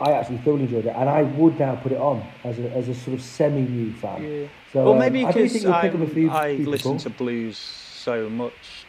I 0.00 0.12
actually 0.12 0.38
thoroughly 0.38 0.64
enjoyed 0.64 0.86
it, 0.86 0.94
and 0.96 1.08
I 1.08 1.22
would 1.22 1.58
now 1.58 1.74
put 1.74 1.92
it 1.92 1.98
on 1.98 2.24
as 2.44 2.60
a, 2.60 2.70
as 2.70 2.88
a 2.88 2.94
sort 2.94 3.14
of 3.14 3.22
semi 3.22 3.62
new 3.62 3.92
fan. 3.92 4.22
Yeah. 4.22 4.48
So, 4.72 4.84
well, 4.84 4.94
maybe 4.94 5.24
um, 5.24 5.32
because 5.32 5.66
I, 5.66 5.88
I 6.30 6.54
listen 6.56 6.98
to 6.98 7.10
blues 7.10 7.58
so 7.58 8.28
much, 8.28 8.86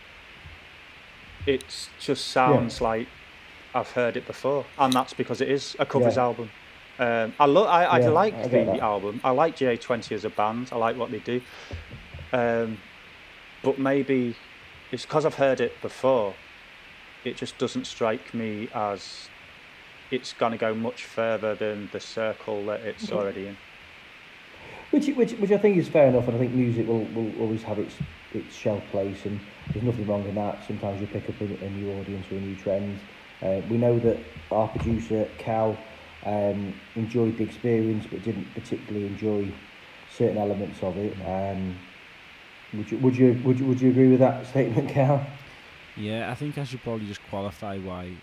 it 1.46 1.90
just 2.00 2.28
sounds 2.28 2.80
yeah. 2.80 2.88
like 2.88 3.08
I've 3.74 3.92
heard 3.92 4.18
it 4.18 4.26
before, 4.26 4.66
and 4.78 4.94
that's 4.94 5.14
because 5.14 5.42
it 5.42 5.50
is 5.50 5.76
a 5.80 5.86
covers 5.86 6.16
yeah. 6.16 6.24
album. 6.24 6.50
Um, 6.98 7.34
I 7.40 7.46
love. 7.46 7.68
I, 7.68 7.86
I 7.86 8.00
yeah, 8.00 8.10
like 8.10 8.44
the 8.44 8.64
that. 8.66 8.80
album. 8.80 9.20
I 9.24 9.32
like 9.32 9.58
GA20 9.58 10.14
as 10.14 10.26
a 10.26 10.30
band. 10.30 10.70
I 10.72 10.78
like 10.78 10.98
what 10.98 11.12
they 11.12 11.20
do. 11.20 11.42
Um, 12.32 12.78
but 13.62 13.78
maybe 13.80 14.36
it's 14.92 15.06
because 15.06 15.26
I've 15.26 15.36
heard 15.36 15.60
it 15.60 15.82
before. 15.82 16.34
It 17.24 17.36
just 17.36 17.58
doesn't 17.58 17.86
strike 17.86 18.34
me 18.34 18.70
as 18.74 19.30
it's 20.12 20.34
going 20.34 20.52
to 20.52 20.58
go 20.58 20.74
much 20.74 21.04
further 21.04 21.56
than 21.56 21.90
the 21.92 22.00
circle 22.00 22.66
that 22.68 22.82
it's 22.82 23.12
already 23.12 23.48
in. 23.48 23.58
Which, 24.96 25.08
which, 25.08 25.34
which 25.34 25.52
I 25.52 25.58
think 25.58 25.76
is 25.76 25.90
fair 25.90 26.08
enough, 26.08 26.26
and 26.30 26.38
I 26.38 26.40
think 26.40 26.54
music 26.54 26.88
will, 26.88 27.04
will 27.08 27.30
always 27.42 27.62
have 27.64 27.80
its 27.80 27.96
its 28.34 28.56
shelf 28.56 28.82
place, 28.92 29.26
and 29.26 29.38
there's 29.74 29.84
nothing 29.84 30.08
wrong 30.08 30.26
in 30.26 30.36
that. 30.36 30.64
Sometimes 30.66 31.02
you 31.02 31.08
pick 31.08 31.28
up 31.28 31.36
a, 31.42 31.66
a 31.66 31.70
new 31.70 31.92
audience 31.92 32.26
or 32.32 32.36
a 32.36 32.40
new 32.40 32.56
trend. 32.56 32.98
Uh, 33.44 33.60
we 33.70 33.78
know 33.78 34.00
that 34.00 34.18
our 34.54 34.70
producer 34.70 35.28
Cal 35.38 35.78
um, 36.26 36.74
enjoyed 36.96 37.38
the 37.38 37.44
experience 37.44 38.08
but 38.10 38.24
didn't 38.24 38.48
particularly 38.54 39.06
enjoy 39.06 39.52
certain 40.14 40.38
elements 40.38 40.82
of 40.82 40.98
it. 40.98 41.14
Um, 41.28 41.76
would 42.74 42.90
you 42.90 42.98
would 43.00 43.18
you 43.18 43.42
would 43.44 43.60
you 43.60 43.66
would 43.66 43.82
you 43.82 43.90
agree 43.90 44.08
with 44.08 44.20
that 44.20 44.48
statement, 44.48 44.88
Cal? 44.92 45.28
Yeah, 45.98 46.32
I 46.32 46.36
think 46.36 46.58
I 46.58 46.64
should 46.64 46.82
probably 46.82 47.08
just 47.08 47.22
qualify 47.30 47.78
why 47.80 48.14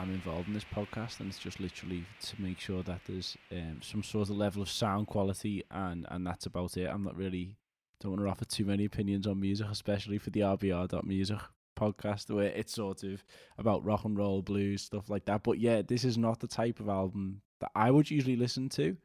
I'm 0.00 0.14
involved 0.14 0.48
in 0.48 0.54
this 0.54 0.64
podcast, 0.64 1.20
and 1.20 1.28
it's 1.28 1.38
just 1.38 1.60
literally 1.60 2.06
to 2.22 2.40
make 2.40 2.58
sure 2.58 2.82
that 2.84 3.02
there's 3.06 3.36
um, 3.52 3.80
some 3.82 4.02
sort 4.02 4.30
of 4.30 4.36
level 4.36 4.62
of 4.62 4.70
sound 4.70 5.08
quality, 5.08 5.62
and 5.70 6.06
and 6.08 6.26
that's 6.26 6.46
about 6.46 6.78
it. 6.78 6.88
I'm 6.88 7.04
not 7.04 7.16
really 7.16 7.58
don't 8.00 8.12
want 8.12 8.22
to 8.24 8.30
offer 8.30 8.46
too 8.46 8.64
many 8.64 8.86
opinions 8.86 9.26
on 9.26 9.38
music, 9.38 9.66
especially 9.70 10.16
for 10.16 10.30
the 10.30 10.40
RBR.music 10.40 11.38
podcast 11.78 12.34
where 12.34 12.46
it's 12.48 12.74
sort 12.74 13.02
of 13.02 13.22
about 13.58 13.84
rock 13.84 14.06
and 14.06 14.16
roll, 14.16 14.40
blues, 14.40 14.80
stuff 14.82 15.10
like 15.10 15.26
that. 15.26 15.42
But 15.42 15.58
yeah, 15.58 15.82
this 15.82 16.04
is 16.04 16.16
not 16.16 16.40
the 16.40 16.48
type 16.48 16.80
of 16.80 16.88
album 16.88 17.42
that 17.60 17.70
I 17.74 17.90
would 17.90 18.10
usually 18.10 18.36
listen 18.36 18.70
to. 18.70 18.96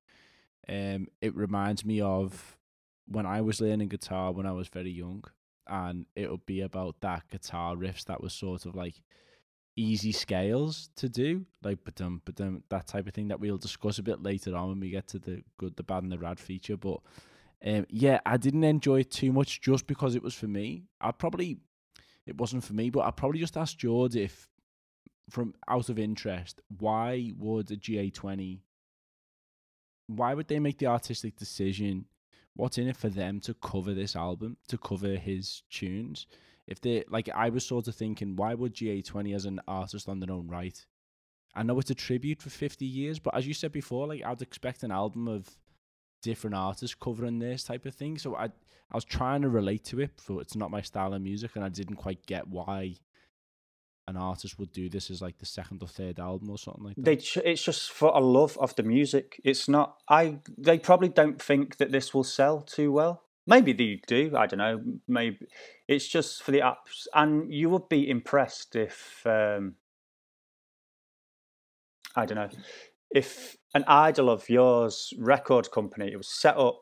Um, 0.69 1.07
it 1.21 1.35
reminds 1.35 1.83
me 1.83 1.99
of 1.99 2.57
when 3.05 3.25
I 3.25 3.41
was 3.41 3.59
learning 3.59 3.89
guitar 3.89 4.31
when 4.31 4.45
I 4.45 4.53
was 4.53 4.69
very 4.69 4.91
young, 4.91 5.25
and 5.67 6.05
it 6.15 6.31
would 6.31 6.45
be 6.45 6.61
about 6.61 7.01
that 7.01 7.23
guitar 7.29 7.75
riffs 7.75 8.05
that 8.05 8.21
was 8.21 8.33
sort 8.33 8.65
of 8.65 8.75
like 8.75 8.95
easy 9.75 10.11
scales 10.11 10.89
to 10.95 11.09
do, 11.09 11.45
like 11.63 11.79
but 11.83 11.99
um, 12.01 12.21
but 12.25 12.39
um, 12.41 12.63
that 12.69 12.87
type 12.87 13.07
of 13.07 13.13
thing 13.13 13.27
that 13.29 13.39
we'll 13.39 13.57
discuss 13.57 13.99
a 13.99 14.03
bit 14.03 14.23
later 14.23 14.55
on 14.55 14.69
when 14.69 14.79
we 14.79 14.89
get 14.89 15.07
to 15.09 15.19
the 15.19 15.43
good, 15.57 15.75
the 15.75 15.83
bad, 15.83 16.03
and 16.03 16.11
the 16.11 16.17
rad 16.17 16.39
feature. 16.39 16.77
But 16.77 16.99
um, 17.65 17.85
yeah, 17.89 18.19
I 18.25 18.37
didn't 18.37 18.63
enjoy 18.63 19.01
it 19.01 19.11
too 19.11 19.31
much 19.31 19.61
just 19.61 19.87
because 19.87 20.15
it 20.15 20.23
was 20.23 20.33
for 20.33 20.47
me. 20.47 20.83
I 21.01 21.11
probably 21.11 21.57
it 22.25 22.37
wasn't 22.37 22.63
for 22.63 22.73
me, 22.73 22.89
but 22.89 23.05
I 23.05 23.11
probably 23.11 23.39
just 23.39 23.57
asked 23.57 23.79
George 23.79 24.15
if 24.15 24.47
from 25.29 25.55
out 25.67 25.89
of 25.89 25.97
interest, 25.97 26.61
why 26.77 27.31
would 27.37 27.71
a 27.71 27.77
GA20 27.77 28.59
why 30.07 30.33
would 30.33 30.47
they 30.47 30.59
make 30.59 30.77
the 30.77 30.87
artistic 30.87 31.35
decision 31.35 32.05
what's 32.55 32.77
in 32.77 32.87
it 32.87 32.95
for 32.95 33.09
them 33.09 33.39
to 33.41 33.53
cover 33.55 33.93
this 33.93 34.15
album, 34.15 34.57
to 34.67 34.77
cover 34.77 35.15
his 35.15 35.63
tunes? 35.69 36.27
If 36.67 36.81
they 36.81 37.03
like 37.09 37.29
I 37.29 37.49
was 37.49 37.65
sort 37.65 37.87
of 37.87 37.95
thinking, 37.95 38.35
why 38.35 38.53
would 38.53 38.73
GA20 38.73 39.35
as 39.35 39.45
an 39.45 39.61
artist 39.67 40.09
on 40.09 40.19
their 40.19 40.31
own 40.31 40.47
right? 40.47 40.85
I 41.53 41.63
know 41.63 41.79
it's 41.79 41.91
a 41.91 41.95
tribute 41.95 42.41
for 42.41 42.49
50 42.49 42.85
years, 42.85 43.19
but 43.19 43.35
as 43.35 43.47
you 43.47 43.53
said 43.53 43.71
before, 43.71 44.07
like 44.07 44.23
I'd 44.23 44.41
expect 44.41 44.83
an 44.83 44.91
album 44.91 45.27
of 45.27 45.49
different 46.21 46.55
artists 46.55 46.95
covering 46.95 47.39
this 47.39 47.63
type 47.63 47.85
of 47.85 47.95
thing. 47.95 48.17
So 48.17 48.35
I 48.35 48.45
I 48.45 48.95
was 48.95 49.05
trying 49.05 49.41
to 49.41 49.49
relate 49.49 49.83
to 49.85 49.99
it, 50.01 50.11
but 50.27 50.37
it's 50.39 50.55
not 50.55 50.71
my 50.71 50.81
style 50.81 51.13
of 51.13 51.21
music, 51.21 51.51
and 51.55 51.63
I 51.63 51.69
didn't 51.69 51.95
quite 51.95 52.25
get 52.25 52.47
why 52.47 52.95
an 54.07 54.17
artist 54.17 54.59
would 54.59 54.71
do 54.71 54.87
this 54.89 55.09
as 55.09 55.21
like 55.21 55.37
the 55.39 55.45
second 55.45 55.81
or 55.81 55.87
third 55.87 56.19
album 56.19 56.49
or 56.49 56.57
something 56.57 56.83
like 56.83 56.95
that. 56.95 57.03
They, 57.03 57.41
it's 57.41 57.63
just 57.63 57.91
for 57.91 58.11
a 58.13 58.19
love 58.19 58.57
of 58.59 58.75
the 58.75 58.83
music. 58.83 59.41
It's 59.43 59.67
not. 59.67 59.97
I. 60.07 60.39
They 60.57 60.77
probably 60.77 61.09
don't 61.09 61.41
think 61.41 61.77
that 61.77 61.91
this 61.91 62.13
will 62.13 62.23
sell 62.23 62.61
too 62.61 62.91
well. 62.91 63.23
Maybe 63.47 63.73
they 63.73 64.01
do. 64.07 64.35
I 64.35 64.47
don't 64.47 64.57
know. 64.57 64.81
Maybe 65.07 65.45
it's 65.87 66.07
just 66.07 66.43
for 66.43 66.51
the 66.51 66.61
apps, 66.61 67.07
and 67.13 67.53
you 67.53 67.69
would 67.69 67.89
be 67.89 68.09
impressed 68.09 68.75
if. 68.75 69.21
Um, 69.25 69.75
I 72.17 72.25
don't 72.25 72.37
know 72.37 72.49
if 73.11 73.55
an 73.73 73.83
idol 73.87 74.29
of 74.29 74.49
yours 74.49 75.13
record 75.17 75.69
company 75.71 76.11
it 76.11 76.17
was 76.17 76.27
set 76.27 76.57
up 76.57 76.81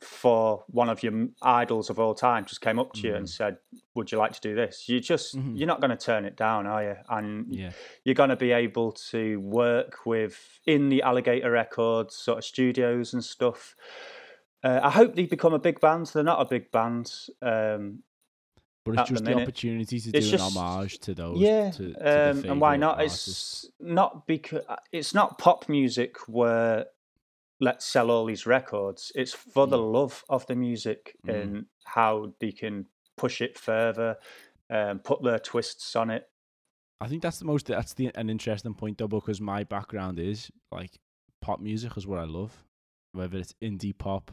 for 0.00 0.64
one 0.68 0.88
of 0.88 1.02
your 1.02 1.28
idols 1.42 1.90
of 1.90 1.98
all 1.98 2.14
time 2.14 2.44
just 2.44 2.60
came 2.60 2.78
up 2.78 2.92
to 2.92 3.00
you 3.00 3.12
mm. 3.12 3.16
and 3.16 3.26
mm-hmm. 3.26 3.44
said, 3.44 3.56
"Would 3.94 4.12
you 4.12 4.18
like 4.18 4.32
to 4.32 4.40
do 4.40 4.54
this?" 4.54 4.88
You 4.88 5.00
just 5.00 5.36
mm-hmm. 5.36 5.56
you're 5.56 5.66
not 5.66 5.80
going 5.80 5.90
to 5.90 5.96
turn 5.96 6.24
it 6.24 6.36
down, 6.36 6.68
are 6.68 6.84
you? 6.84 6.96
And 7.08 7.52
yeah. 7.52 7.70
you're 8.04 8.14
going 8.14 8.30
to 8.30 8.36
be 8.36 8.52
able 8.52 8.92
to 9.10 9.40
work 9.40 10.06
with 10.06 10.60
in 10.66 10.88
the 10.88 11.02
Alligator 11.02 11.50
Records 11.50 12.14
sort 12.14 12.38
of 12.38 12.44
studios 12.44 13.12
and 13.12 13.24
stuff. 13.24 13.74
Uh, 14.62 14.80
I 14.82 14.90
hope 14.90 15.14
they 15.14 15.26
become 15.26 15.54
a 15.54 15.58
big 15.58 15.80
band. 15.80 16.06
They're 16.06 16.22
not 16.22 16.40
a 16.40 16.44
big 16.44 16.70
band. 16.70 17.12
Um, 17.42 18.02
but 18.84 19.00
it's 19.00 19.10
just 19.10 19.24
the, 19.24 19.34
the, 19.34 19.42
opportunity 19.42 20.00
to 20.00 20.10
it's 20.16 20.26
do 20.26 20.30
just, 20.32 20.56
an 20.56 20.62
homage 20.62 20.98
to 21.00 21.14
those. 21.14 21.38
Yeah, 21.38 21.70
to, 21.72 21.92
to 21.92 22.30
um, 22.30 22.44
and 22.44 22.60
why 22.60 22.76
not? 22.76 22.96
Artists. 22.96 23.64
It's 23.64 23.72
not 23.80 24.26
because 24.26 24.62
it's 24.92 25.14
not 25.14 25.38
pop 25.38 25.68
music 25.68 26.16
where 26.26 26.86
let's 27.60 27.84
sell 27.84 28.10
all 28.10 28.24
these 28.24 28.46
records. 28.46 29.12
It's 29.14 29.32
for 29.32 29.66
the 29.66 29.78
mm. 29.78 29.92
love 29.92 30.24
of 30.28 30.46
the 30.46 30.54
music 30.54 31.16
mm. 31.26 31.34
and 31.34 31.66
how 31.84 32.32
they 32.40 32.52
can 32.52 32.86
push 33.16 33.40
it 33.40 33.58
further, 33.58 34.16
um, 34.70 35.00
put 35.00 35.22
their 35.22 35.38
twists 35.38 35.94
on 35.96 36.10
it. 36.10 36.28
I 37.00 37.08
think 37.08 37.22
that's 37.22 37.38
the 37.38 37.44
most 37.44 37.66
that's 37.66 37.94
the 37.94 38.10
an 38.14 38.28
interesting 38.30 38.74
point 38.74 38.98
though 38.98 39.06
because 39.06 39.40
my 39.40 39.64
background 39.64 40.18
is 40.18 40.50
like 40.72 40.98
pop 41.40 41.60
music 41.60 41.96
is 41.96 42.06
what 42.06 42.18
I 42.18 42.24
love, 42.24 42.64
whether 43.18 43.36
it's 43.36 43.54
indie 43.60 43.96
pop, 43.96 44.30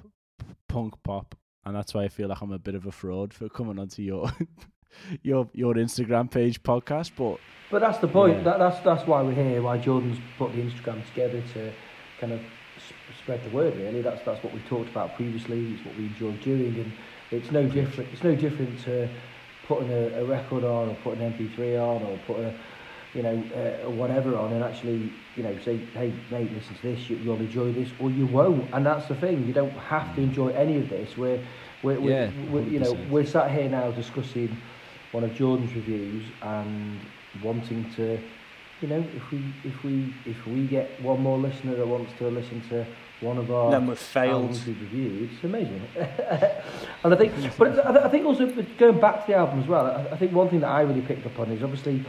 punk 0.69 0.93
pop, 1.03 1.35
and 1.65 1.75
that's 1.75 1.93
why 1.93 2.03
I 2.03 2.07
feel 2.07 2.29
like 2.29 2.41
I'm 2.41 2.51
a 2.51 2.59
bit 2.59 2.75
of 2.75 2.85
a 2.85 2.91
fraud 2.91 3.33
for 3.33 3.49
coming 3.49 3.79
onto 3.79 4.01
your 4.03 4.31
your 5.23 5.49
your 5.53 5.73
Instagram 5.73 6.29
page 6.29 6.61
podcast, 6.63 7.11
but 7.17 7.39
but 7.71 7.81
that's 7.81 7.97
the 7.97 8.07
point. 8.07 8.37
Yeah. 8.37 8.43
That, 8.43 8.59
that's 8.59 8.79
that's 8.81 9.07
why 9.07 9.23
we're 9.23 9.33
here. 9.33 9.61
Why 9.61 9.77
Jordan's 9.79 10.19
put 10.37 10.53
the 10.53 10.61
Instagram 10.61 11.05
together 11.07 11.43
to 11.53 11.73
kind 12.21 12.33
of 12.33 12.41
spread 13.21 13.43
the 13.43 13.49
word. 13.49 13.75
Really, 13.75 14.01
that's 14.01 14.23
that's 14.23 14.43
what 14.43 14.53
we 14.53 14.59
talked 14.61 14.89
about 14.91 15.15
previously. 15.15 15.73
It's 15.73 15.85
what 15.85 15.97
we 15.97 16.05
enjoy 16.05 16.31
doing, 16.43 16.75
and 16.75 16.91
it's 17.31 17.51
no 17.51 17.67
different. 17.67 18.11
It's 18.13 18.23
no 18.23 18.35
different 18.35 18.79
to 18.83 19.09
putting 19.67 19.91
a, 19.91 20.21
a 20.21 20.25
record 20.25 20.63
on, 20.63 20.89
or 20.89 20.97
putting 21.03 21.23
an 21.23 21.33
MP3 21.33 21.81
on, 21.81 22.03
or 22.03 22.19
put 22.27 22.37
a 22.37 22.53
you 23.15 23.23
know 23.23 23.43
uh, 23.55 23.89
whatever 23.89 24.37
on, 24.37 24.53
and 24.53 24.63
actually 24.63 25.11
you 25.35 25.43
know 25.43 25.57
say, 25.63 25.77
hey 25.93 26.13
mate, 26.29 26.51
listen 26.51 26.75
to 26.75 26.81
this. 26.81 27.09
You, 27.09 27.17
you'll 27.17 27.39
enjoy 27.39 27.71
this, 27.71 27.89
or 27.99 28.11
you 28.11 28.25
won't. 28.27 28.71
And 28.73 28.85
that's 28.85 29.07
the 29.07 29.15
thing. 29.15 29.47
You 29.47 29.53
don't 29.53 29.71
have 29.71 30.13
to 30.15 30.21
enjoy 30.21 30.49
any 30.49 30.77
of 30.77 30.89
this. 30.89 31.17
We're 31.17 31.41
we're, 31.81 31.99
Yeah, 31.99 32.29
we're, 32.49 32.61
we're 32.61 32.67
you 32.67 32.79
know 32.79 32.97
we're 33.09 33.25
sat 33.25 33.51
here 33.51 33.69
now 33.69 33.91
discussing 33.91 34.55
one 35.11 35.23
of 35.23 35.33
Jordan's 35.33 35.73
reviews 35.73 36.25
and 36.41 36.99
wanting 37.41 37.89
to 37.95 38.19
you 38.81 38.89
know, 38.89 39.05
if 39.15 39.31
we 39.31 39.53
if 39.63 39.83
we 39.83 40.13
if 40.25 40.45
we 40.45 40.65
get 40.67 41.01
one 41.01 41.21
more 41.21 41.37
listener 41.37 41.75
that 41.75 41.87
wants 41.87 42.11
to 42.17 42.27
listen 42.27 42.61
to 42.69 42.85
one 43.21 43.37
of 43.37 43.49
our 43.49 43.71
Then 43.71 43.87
we've 43.87 43.97
failed. 43.97 44.43
albums 44.43 44.65
we've 44.65 44.81
reviewed, 44.81 45.31
it's 45.31 45.43
amazing. 45.43 45.81
and 45.95 47.13
I 47.13 47.15
think, 47.15 47.33
but 47.57 47.79
I 47.85 48.05
I 48.05 48.09
think 48.09 48.25
also 48.25 48.45
going 48.77 48.99
back 48.99 49.25
to 49.25 49.31
the 49.31 49.37
album 49.37 49.61
as 49.61 49.67
well, 49.67 49.85
I 49.85 50.13
I 50.13 50.17
think 50.17 50.33
one 50.33 50.49
thing 50.49 50.59
that 50.59 50.69
I 50.69 50.81
really 50.81 51.01
picked 51.01 51.25
up 51.25 51.39
on 51.39 51.51
is 51.51 51.63
obviously, 51.63 52.03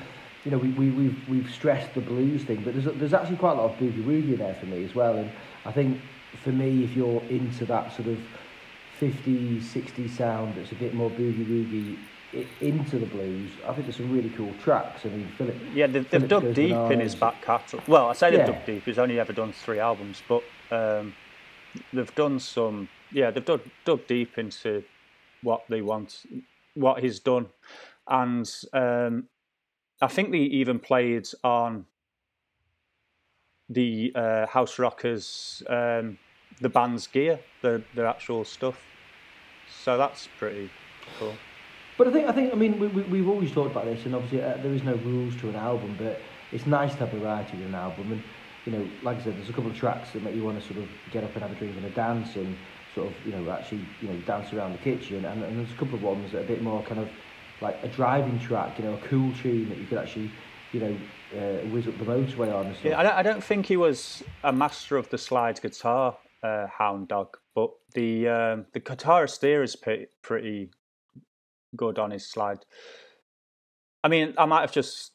you 0.47 0.53
know, 0.53 0.59
we, 0.59 0.69
we 0.69 0.91
we've 0.91 1.29
we've 1.29 1.50
stressed 1.50 1.93
the 1.95 2.00
blues 2.00 2.45
thing, 2.45 2.62
but 2.65 2.73
there's 2.73 2.85
there's 2.99 3.12
actually 3.12 3.37
quite 3.37 3.53
a 3.53 3.57
lot 3.57 3.73
of 3.73 3.79
boogie 3.79 4.05
woogie 4.05 4.33
in 4.33 4.38
there 4.38 4.55
for 4.55 4.67
me 4.67 4.85
as 4.85 4.95
well, 4.95 5.17
and 5.17 5.29
I 5.65 5.73
think 5.73 5.99
for 6.45 6.53
me, 6.53 6.85
if 6.85 6.95
you're 6.95 7.21
into 7.29 7.65
that 7.65 7.93
sort 7.93 8.07
of 8.07 8.19
50s, 9.00 9.61
60s 9.62 10.11
sound 10.11 10.55
that's 10.55 10.71
a 10.71 10.76
bit 10.76 10.95
more 10.95 11.11
boogie 11.11 11.45
woogie 11.45 11.97
into 12.61 12.99
the 12.99 13.07
blues, 13.07 13.50
I 13.67 13.73
think 13.73 13.87
there's 13.87 13.97
some 13.97 14.12
really 14.12 14.29
cool 14.31 14.55
tracks. 14.62 15.05
I 15.05 15.09
mean, 15.09 15.26
Philip. 15.37 15.57
Yeah, 15.75 15.88
they've, 15.88 16.09
they've 16.09 16.29
dug 16.29 16.55
deep 16.55 16.76
in 16.93 17.00
his 17.00 17.17
back 17.17 17.43
catalogue. 17.43 17.88
Well, 17.88 18.09
I 18.09 18.12
say 18.12 18.31
they've 18.31 18.41
Yeah. 18.41 18.47
dug 18.47 18.65
deep. 18.67 18.85
He's 18.85 18.99
only 18.99 19.19
ever 19.19 19.33
done 19.33 19.53
three 19.53 19.81
albums, 19.81 20.23
but 20.29 20.45
um, 20.71 21.12
they've 21.93 22.15
done 22.15 22.38
some. 22.38 22.88
Yeah, 23.12 23.33
they've 23.33 23.45
dug, 23.45 23.62
dug 23.85 24.07
deep 24.07 24.38
into 24.38 24.85
what 25.43 25.62
they 25.69 25.83
want, 25.83 26.25
what 26.75 27.03
he's 27.03 27.19
done, 27.19 27.47
and 28.07 28.49
um, 28.73 29.25
I 30.00 30.09
think 30.09 30.31
they 30.31 30.38
even 30.38 30.79
played 30.79 31.29
on 31.43 31.87
the 33.69 34.12
uh, 34.15 34.47
House 34.47 34.79
Rockers, 34.79 35.62
um, 35.69 36.19
the 36.61 36.69
band's 36.69 37.07
gear, 37.07 37.41
the 37.62 37.83
their 37.95 38.07
actual 38.07 38.45
stuff. 38.45 38.79
So 39.83 39.97
that's 39.97 40.29
pretty 40.38 40.71
cool. 41.19 41.35
But 41.99 42.09
I 42.09 42.12
think 42.12 42.29
I 42.29 42.33
think 42.33 42.53
I 42.53 42.57
mean 42.57 42.79
we, 42.79 42.88
we 42.88 43.03
we've 43.05 43.29
always 43.29 43.50
talked 43.50 43.71
about 43.71 43.87
this, 43.87 44.05
and 44.05 44.15
obviously 44.15 44.43
uh, 44.43 44.59
there 44.62 44.73
is 44.73 44.83
no 44.83 44.95
rules 44.97 45.35
to 45.37 45.49
an 45.49 45.57
album, 45.57 45.97
but 45.99 46.21
it's 46.53 46.67
nice 46.67 46.93
to 46.93 47.07
have 47.07 47.11
variety 47.11 47.57
in 47.57 47.62
an 47.65 47.75
album. 47.75 48.12
And 48.12 48.23
you 48.67 48.73
know, 48.73 48.88
like 49.03 49.19
I 49.19 49.25
said, 49.25 49.37
there's 49.37 49.49
a 49.49 49.53
couple 49.53 49.71
of 49.71 49.76
tracks 49.76 50.11
that 50.12 50.23
make 50.23 50.35
you 50.35 50.45
want 50.45 50.61
to 50.61 50.67
sort 50.67 50.83
of 50.83 50.88
get 51.11 51.25
up 51.25 51.33
and 51.35 51.43
have 51.43 51.53
a 51.53 51.55
drink 51.55 51.76
and 51.76 51.87
a 51.87 51.91
dance, 51.91 52.37
and 52.37 52.55
sort 52.95 53.09
of 53.09 53.15
you 53.25 53.33
know 53.33 53.50
actually 53.50 53.85
you 54.03 54.09
know 54.09 54.17
dance 54.21 54.53
around 54.53 54.73
the 54.73 54.79
kitchen. 54.79 55.25
And, 55.25 55.43
and 55.43 55.59
there's 55.59 55.73
a 55.73 55.76
couple 55.76 55.95
of 55.95 56.03
ones 56.03 56.33
that 56.33 56.38
are 56.38 56.45
a 56.45 56.47
bit 56.47 56.62
more 56.62 56.83
kind 56.83 57.00
of 57.00 57.09
like 57.61 57.79
a 57.83 57.89
driving 57.89 58.39
track, 58.39 58.79
you 58.79 58.85
know, 58.85 58.95
a 58.95 58.99
cool 59.09 59.33
tune 59.35 59.69
that 59.69 59.79
you 59.79 59.87
could 59.87 59.99
actually 59.99 60.31
you 60.73 60.81
know 60.81 60.97
uh, 61.39 61.59
whiz 61.69 61.87
up 61.89 61.99
the 61.99 62.05
motorway 62.05 62.55
on. 62.55 62.75
Yeah, 62.83 62.99
I 62.99 63.03
don't, 63.03 63.15
I 63.15 63.23
don't 63.23 63.43
think 63.43 63.67
he 63.67 63.77
was 63.77 64.23
a 64.45 64.53
master 64.53 64.97
of 64.97 65.09
the 65.11 65.19
slide 65.19 65.61
guitar, 65.61 66.17
uh, 66.43 66.67
Hound 66.79 67.09
Dog, 67.09 67.37
but 67.55 67.71
the 67.95 68.29
um, 68.29 68.67
the 68.73 68.81
guitarist 68.81 69.41
there 69.41 69.63
is 69.63 69.77
pretty, 69.77 70.07
pretty 70.23 70.71
good 71.77 71.99
on 71.99 72.11
his 72.11 72.29
slide. 72.29 72.65
I 74.05 74.09
mean, 74.09 74.35
I 74.39 74.45
might 74.45 74.61
have 74.61 74.73
just 74.73 75.13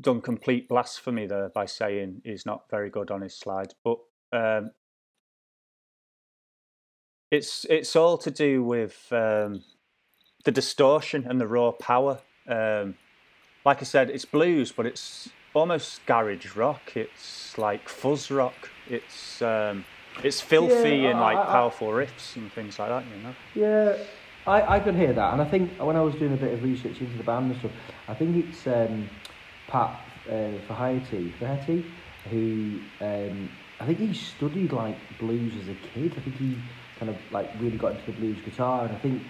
done 0.00 0.20
complete 0.20 0.68
blasphemy 0.68 1.26
there 1.26 1.50
by 1.50 1.66
saying 1.66 2.22
he's 2.24 2.44
not 2.44 2.64
very 2.70 2.90
good 2.90 3.10
on 3.10 3.20
his 3.20 3.38
slide, 3.38 3.74
but 3.84 3.98
um, 4.32 4.70
it's 7.30 7.64
it's 7.70 7.94
all 7.94 8.18
to 8.18 8.30
do 8.30 8.64
with 8.64 9.06
um, 9.12 9.62
the 10.44 10.52
distortion 10.52 11.26
and 11.28 11.40
the 11.40 11.46
raw 11.46 11.72
power. 11.72 12.18
Um, 12.46 12.94
like 13.64 13.80
I 13.80 13.84
said, 13.84 14.10
it's 14.10 14.24
blues, 14.26 14.72
but 14.72 14.86
it's 14.86 15.30
almost 15.54 16.04
garage 16.06 16.54
rock. 16.54 16.92
It's 16.96 17.56
like 17.58 17.88
fuzz 17.88 18.30
rock. 18.30 18.70
It's 18.88 19.40
um, 19.42 19.84
it's 20.22 20.40
filthy 20.40 20.96
Yeah, 20.98 21.10
and 21.10 21.20
like 21.20 21.36
I- 21.38 21.42
I- 21.42 21.46
powerful 21.46 21.88
riffs 21.88 22.36
and 22.36 22.52
things 22.52 22.78
like 22.78 22.88
that. 22.90 23.04
You 23.10 23.22
know. 23.22 23.34
Yeah, 23.54 23.96
I, 24.46 24.76
I 24.76 24.80
could 24.80 24.94
hear 24.94 25.12
that, 25.14 25.32
and 25.32 25.40
I 25.40 25.46
think 25.46 25.70
when 25.80 25.96
I 25.96 26.02
was 26.02 26.14
doing 26.16 26.34
a 26.34 26.36
bit 26.36 26.52
of 26.52 26.62
research 26.62 27.00
into 27.00 27.16
the 27.16 27.24
band 27.24 27.50
and 27.50 27.58
stuff, 27.58 27.72
I 28.08 28.14
think 28.14 28.44
it's 28.44 28.66
um, 28.66 29.08
Pat 29.68 29.98
uh, 30.28 30.50
Faherty, 30.68 31.32
Faherty, 31.40 31.84
who 32.30 32.78
um, 33.00 33.48
I 33.80 33.86
think 33.86 33.98
he 33.98 34.12
studied 34.12 34.72
like 34.72 34.96
blues 35.18 35.54
as 35.62 35.68
a 35.68 35.74
kid. 35.94 36.12
I 36.18 36.20
think 36.20 36.36
he 36.36 36.58
kind 36.98 37.08
of 37.10 37.16
like 37.32 37.50
really 37.58 37.78
got 37.78 37.92
into 37.92 38.06
the 38.06 38.12
blues 38.12 38.38
guitar, 38.44 38.84
and 38.84 38.94
I 38.94 38.98
think 38.98 39.22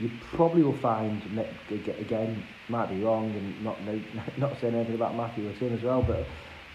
you 0.00 0.10
probably 0.20 0.62
will 0.62 0.76
find 0.76 1.22
again 1.70 2.42
might 2.68 2.88
be 2.88 2.96
wrong 2.96 3.34
and 3.36 3.62
not 3.64 3.78
not 4.38 4.58
saying 4.60 4.74
anything 4.74 4.94
about 4.94 5.16
Matthew 5.16 5.46
or 5.46 5.74
as 5.74 5.82
well, 5.82 6.02
but 6.02 6.26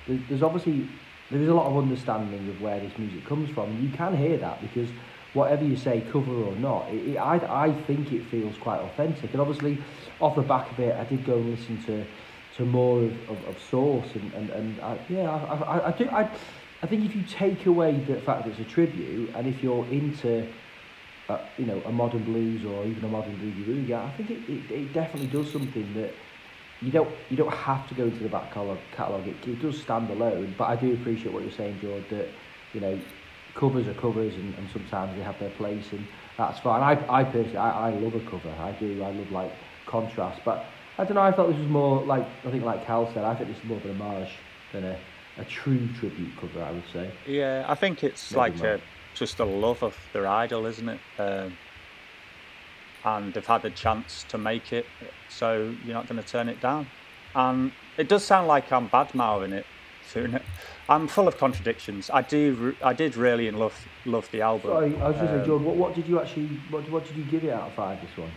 there's 0.07 0.43
obviously 0.43 0.87
there 1.31 1.41
is 1.41 1.49
a 1.49 1.53
lot 1.53 1.65
of 1.65 1.77
understanding 1.77 2.47
of 2.49 2.61
where 2.61 2.79
this 2.79 2.97
music 2.99 3.25
comes 3.25 3.49
from. 3.49 3.81
You 3.81 3.89
can 3.89 4.15
hear 4.15 4.37
that 4.37 4.61
because 4.61 4.89
whatever 5.33 5.63
you 5.63 5.75
say, 5.75 6.01
cover 6.01 6.31
or 6.31 6.55
not, 6.55 6.93
it, 6.93 7.13
it, 7.13 7.17
I, 7.17 7.65
I 7.65 7.73
think 7.73 8.11
it 8.11 8.23
feels 8.29 8.57
quite 8.57 8.79
authentic. 8.79 9.31
And 9.31 9.41
obviously, 9.41 9.77
off 10.19 10.35
the 10.35 10.43
back 10.43 10.71
of 10.71 10.79
it, 10.79 10.95
I 10.95 11.03
did 11.03 11.25
go 11.25 11.35
and 11.35 11.49
listen 11.49 11.81
to 11.85 12.05
to 12.57 12.63
more 12.63 13.03
of, 13.03 13.29
of, 13.29 13.43
of 13.45 13.61
Source, 13.61 14.15
and 14.15 14.33
and, 14.33 14.49
and 14.51 14.79
I, 14.81 14.97
yeah, 15.09 15.29
I, 15.29 15.55
I, 15.55 15.87
I 15.87 15.91
do. 15.91 16.07
I, 16.09 16.29
I 16.83 16.87
think 16.87 17.03
if 17.03 17.15
you 17.15 17.23
take 17.23 17.65
away 17.65 17.99
the 17.99 18.21
fact 18.21 18.43
that 18.43 18.51
it's 18.51 18.59
a 18.59 18.63
tribute, 18.63 19.31
and 19.33 19.47
if 19.47 19.63
you're 19.63 19.87
into 19.91 20.47
uh, 21.29 21.39
you 21.57 21.65
know, 21.65 21.81
a 21.85 21.91
modern 21.91 22.23
blues 22.23 22.65
or 22.65 22.85
even 22.87 23.03
a 23.03 23.07
modern 23.07 23.35
boogie 23.37 23.65
woogie, 23.65 23.93
I 23.93 24.15
think 24.15 24.29
it, 24.29 24.43
it, 24.51 24.71
it 24.71 24.93
definitely 24.93 25.27
does 25.27 25.51
something 25.51 25.93
that 25.93 26.15
you 26.81 26.91
don't 26.91 27.09
you 27.29 27.37
don't 27.37 27.53
have 27.53 27.87
to 27.87 27.95
go 27.95 28.05
into 28.05 28.19
the 28.21 28.29
back 28.29 28.51
catalogue. 28.51 28.91
catalogue. 28.91 29.27
It, 29.27 29.47
it 29.47 29.59
does 29.59 29.81
stand 29.81 30.09
alone, 30.09 30.53
but 30.57 30.65
I 30.65 30.75
do 30.75 30.93
appreciate 30.93 31.31
what 31.33 31.41
you're 31.43 31.51
saying, 31.51 31.79
George. 31.79 32.07
That 32.09 32.29
you 32.73 32.79
know, 32.79 33.01
covers 33.55 33.87
are 33.87 33.93
covers, 33.93 34.35
and, 34.35 34.53
and 34.55 34.69
sometimes 34.69 35.15
they 35.15 35.23
have 35.23 35.39
their 35.39 35.49
place, 35.49 35.93
and 35.93 36.07
that's 36.37 36.59
fine. 36.59 36.81
I, 36.83 37.03
I 37.21 37.23
personally, 37.23 37.57
I, 37.57 37.87
I 37.87 37.89
love 37.89 38.15
a 38.15 38.19
cover. 38.19 38.51
I 38.51 38.71
do. 38.73 39.01
I 39.03 39.09
love 39.09 39.31
like 39.31 39.51
contrast, 39.85 40.41
but 40.45 40.71
I 40.97 41.05
don't 41.05 41.15
know. 41.15 41.21
I 41.21 41.31
felt 41.31 41.49
this 41.49 41.57
was 41.57 41.67
more 41.69 42.01
like 42.03 42.27
I 42.45 42.51
think, 42.51 42.63
like 42.63 42.85
Cal 42.85 43.11
said, 43.11 43.23
I 43.23 43.33
think 43.35 43.49
this 43.49 43.57
is 43.59 43.63
more 43.63 43.77
of 43.79 43.85
an 43.85 43.99
homage 43.99 44.31
than 44.71 44.83
a, 44.83 44.99
a 45.37 45.45
true 45.45 45.87
tribute 45.93 46.35
cover. 46.37 46.61
I 46.63 46.71
would 46.71 46.87
say. 46.87 47.09
Yeah, 47.25 47.65
I 47.67 47.75
think 47.75 48.03
it's 48.03 48.31
Maybe 48.31 48.39
like 48.39 48.57
not. 48.57 48.65
a, 48.67 48.81
just 49.15 49.39
a 49.39 49.45
love 49.45 49.83
of 49.83 49.97
their 50.13 50.27
idol, 50.27 50.65
isn't 50.65 50.89
it? 50.89 50.99
Um, 51.17 51.57
and 53.03 53.33
they've 53.33 53.45
had 53.45 53.61
the 53.61 53.69
chance 53.69 54.25
to 54.29 54.37
make 54.37 54.73
it, 54.73 54.85
so 55.29 55.75
you're 55.83 55.93
not 55.93 56.07
going 56.07 56.21
to 56.21 56.27
turn 56.27 56.49
it 56.49 56.59
down. 56.59 56.87
And 57.33 57.71
it 57.97 58.09
does 58.09 58.23
sound 58.23 58.47
like 58.47 58.71
I'm 58.71 58.87
bad 58.87 59.13
mouthing 59.15 59.53
it. 59.53 59.65
soon. 60.07 60.39
I'm 60.87 61.07
full 61.07 61.27
of 61.27 61.37
contradictions. 61.37 62.09
I 62.13 62.21
do, 62.21 62.75
I 62.83 62.93
did 62.93 63.17
really 63.17 63.49
love 63.51 63.73
love 64.05 64.29
the 64.31 64.41
album. 64.41 64.71
Sorry, 64.71 64.95
I 64.97 65.07
was 65.07 65.15
just 65.17 65.21
Um, 65.21 65.27
saying, 65.35 65.45
George. 65.45 65.61
What, 65.63 65.75
what 65.75 65.95
did 65.95 66.07
you 66.07 66.21
actually? 66.21 66.47
What, 66.69 66.89
what 66.91 67.07
did 67.07 67.17
you 67.17 67.23
give 67.23 67.43
it 67.43 67.51
out 67.51 67.67
of 67.69 67.73
five? 67.73 67.99
This 68.01 68.11
one. 68.15 68.31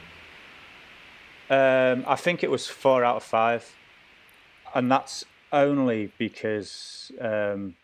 Um, 1.50 2.04
I 2.06 2.16
think 2.16 2.42
it 2.42 2.50
was 2.50 2.66
four 2.66 3.04
out 3.04 3.16
of 3.16 3.22
five, 3.22 3.74
and 4.74 4.90
that's 4.90 5.24
only 5.52 6.12
because 6.18 7.12
um, 7.20 7.76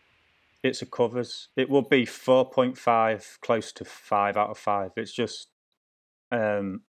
it's 0.65 0.81
a 0.81 0.85
covers. 0.85 1.49
It 1.55 1.69
would 1.69 1.89
be 1.89 2.05
four 2.05 2.49
point 2.49 2.77
five, 2.77 3.37
close 3.41 3.71
to 3.73 3.85
five 3.85 4.35
out 4.35 4.49
of 4.49 4.57
five. 4.57 4.91
It's 4.97 5.13
just, 5.13 5.49
um, 6.31 6.81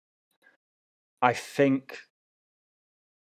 I 1.21 1.33
think, 1.33 1.99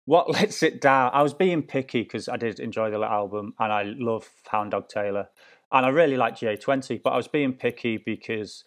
what 0.06 0.30
lets 0.34 0.62
it 0.62 0.80
down. 0.80 1.10
I 1.14 1.22
was 1.22 1.34
being 1.34 1.62
picky 1.62 2.02
because 2.02 2.28
I 2.28 2.36
did 2.36 2.60
enjoy 2.60 2.90
the 2.90 3.00
album, 3.00 3.54
and 3.58 3.72
I 3.72 3.82
love 3.84 4.28
Hound 4.48 4.72
Dog 4.72 4.88
Taylor, 4.88 5.28
and 5.72 5.86
I 5.86 5.88
really 5.90 6.16
like 6.16 6.36
GA20. 6.36 7.00
But 7.02 7.10
I 7.10 7.16
was 7.16 7.28
being 7.28 7.52
picky 7.52 7.96
because 7.96 8.64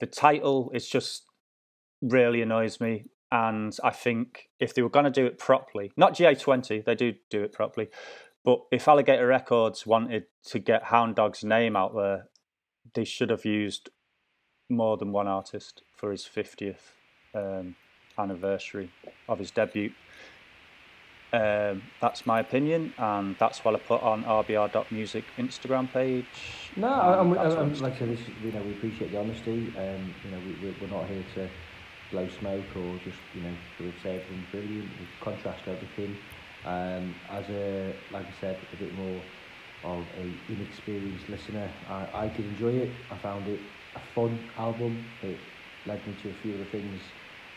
the 0.00 0.06
title 0.06 0.70
is 0.74 0.88
just 0.88 1.24
really 2.00 2.42
annoys 2.42 2.80
me. 2.80 3.06
And 3.32 3.76
I 3.82 3.90
think 3.90 4.48
if 4.60 4.74
they 4.74 4.82
were 4.82 4.88
going 4.88 5.04
to 5.04 5.10
do 5.10 5.26
it 5.26 5.38
properly, 5.38 5.90
not 5.96 6.14
GA20, 6.14 6.84
they 6.84 6.94
do 6.94 7.14
do 7.28 7.42
it 7.42 7.52
properly, 7.52 7.88
but 8.46 8.60
if 8.70 8.86
Alligator 8.86 9.26
Records 9.26 9.86
wanted 9.86 10.24
to 10.46 10.58
get 10.60 10.84
Hound 10.84 11.16
Dog's 11.16 11.42
name 11.44 11.74
out 11.76 11.94
there, 11.94 12.28
they 12.94 13.04
should 13.04 13.28
have 13.28 13.44
used 13.44 13.90
more 14.70 14.96
than 14.96 15.10
one 15.12 15.26
artist 15.26 15.82
for 15.96 16.12
his 16.12 16.22
50th 16.22 16.92
um, 17.34 17.74
anniversary 18.16 18.88
of 19.28 19.40
his 19.40 19.50
debut. 19.50 19.90
Um, 21.32 21.82
that's 22.00 22.24
my 22.24 22.38
opinion, 22.38 22.94
and 22.98 23.34
that's 23.38 23.64
what 23.64 23.74
I 23.74 23.78
put 23.78 24.00
on 24.00 24.22
rbr.music 24.24 25.24
Instagram 25.38 25.92
page. 25.92 26.24
No, 26.76 26.88
I'm, 26.88 27.36
I'm, 27.36 27.74
like 27.80 27.94
I 27.94 27.98
said, 27.98 28.10
this, 28.10 28.20
you 28.44 28.52
know, 28.52 28.62
we 28.62 28.70
appreciate 28.70 29.10
the 29.10 29.18
honesty. 29.18 29.72
Um, 29.76 30.14
you 30.24 30.30
know, 30.30 30.38
we, 30.46 30.68
we- 30.68 30.76
we're 30.80 30.96
not 30.96 31.08
here 31.08 31.24
to 31.34 31.48
blow 32.12 32.28
smoke 32.38 32.64
or 32.76 32.94
just 33.04 33.18
you 33.34 33.42
know 33.42 33.50
sort 33.76 33.88
of 33.90 33.94
say 34.04 34.10
everything's 34.14 34.46
brilliant, 34.52 34.88
We 35.00 35.06
contrast 35.20 35.62
everything. 35.66 36.16
Um, 36.66 37.14
as 37.30 37.48
a 37.48 37.94
like 38.12 38.26
I 38.26 38.34
said, 38.40 38.58
a 38.72 38.76
bit 38.76 38.92
more 38.94 39.20
of 39.84 40.04
a 40.18 40.52
inexperienced 40.52 41.28
listener, 41.28 41.70
I, 41.88 42.08
I 42.24 42.28
could 42.28 42.44
enjoy 42.46 42.72
it. 42.72 42.90
I 43.10 43.16
found 43.18 43.46
it 43.46 43.60
a 43.94 44.00
fun 44.14 44.38
album. 44.58 45.04
It 45.22 45.38
led 45.86 46.04
me 46.06 46.14
to 46.22 46.30
a 46.30 46.34
few 46.42 46.52
of 46.54 46.58
the 46.58 46.64
things 46.66 47.00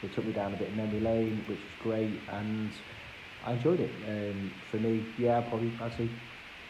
that 0.01 0.13
took 0.13 0.25
me 0.25 0.31
down 0.31 0.53
a 0.53 0.57
bit 0.57 0.69
of 0.69 0.75
memory 0.75 0.99
lane, 0.99 1.37
which 1.47 1.57
was 1.59 1.67
great, 1.81 2.19
and 2.31 2.69
I 3.45 3.53
enjoyed 3.53 3.79
it. 3.79 3.91
Um, 4.07 4.51
for 4.69 4.77
me, 4.77 5.03
yeah, 5.17 5.41
probably 5.41 5.71
I'd 5.81 5.97
say 5.97 6.07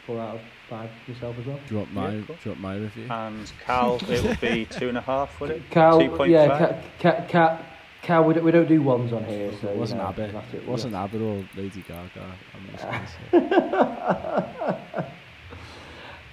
four 0.08 0.20
out 0.22 0.36
of 0.36 0.42
five 0.70 0.90
myself 1.08 1.36
as 1.40 1.46
well. 1.46 1.60
Drop 1.68 1.90
my, 1.92 2.16
Yeah, 2.16 2.22
cool. 2.26 2.36
do 2.36 2.42
you 2.46 2.52
want 2.52 2.62
my 2.62 2.76
review? 2.78 3.08
And 3.10 3.52
Cal, 3.66 3.96
it 4.08 4.24
would 4.24 4.40
be 4.40 4.66
two 4.66 4.88
and 4.90 4.98
a 4.98 5.02
half, 5.02 5.40
would 5.42 5.50
it? 5.52 5.70
Cal, 5.72 6.00
2.5? 6.00 6.30
yeah, 6.30 6.82
Cal, 7.00 7.26
Cal, 7.28 7.66
Cal, 8.10 8.24
Cal 8.24 8.28
we, 8.28 8.34
don't, 8.34 8.44
we 8.44 8.52
don't 8.52 8.68
do 8.68 8.82
ones 8.82 9.14
on 9.14 9.24
here, 9.26 9.52
so 9.62 9.68
it 9.68 9.78
wasn't 9.78 10.02
know, 10.02 10.08
ABBA. 10.08 10.42
It 10.54 10.68
wasn't 10.68 10.96
have- 10.96 11.14
ABBA 11.14 11.24
or 11.24 11.46
Lady 11.56 11.84
Gaga. 11.88 12.36
I'm 12.56 12.70
just 12.72 12.84
gonna 12.84 13.08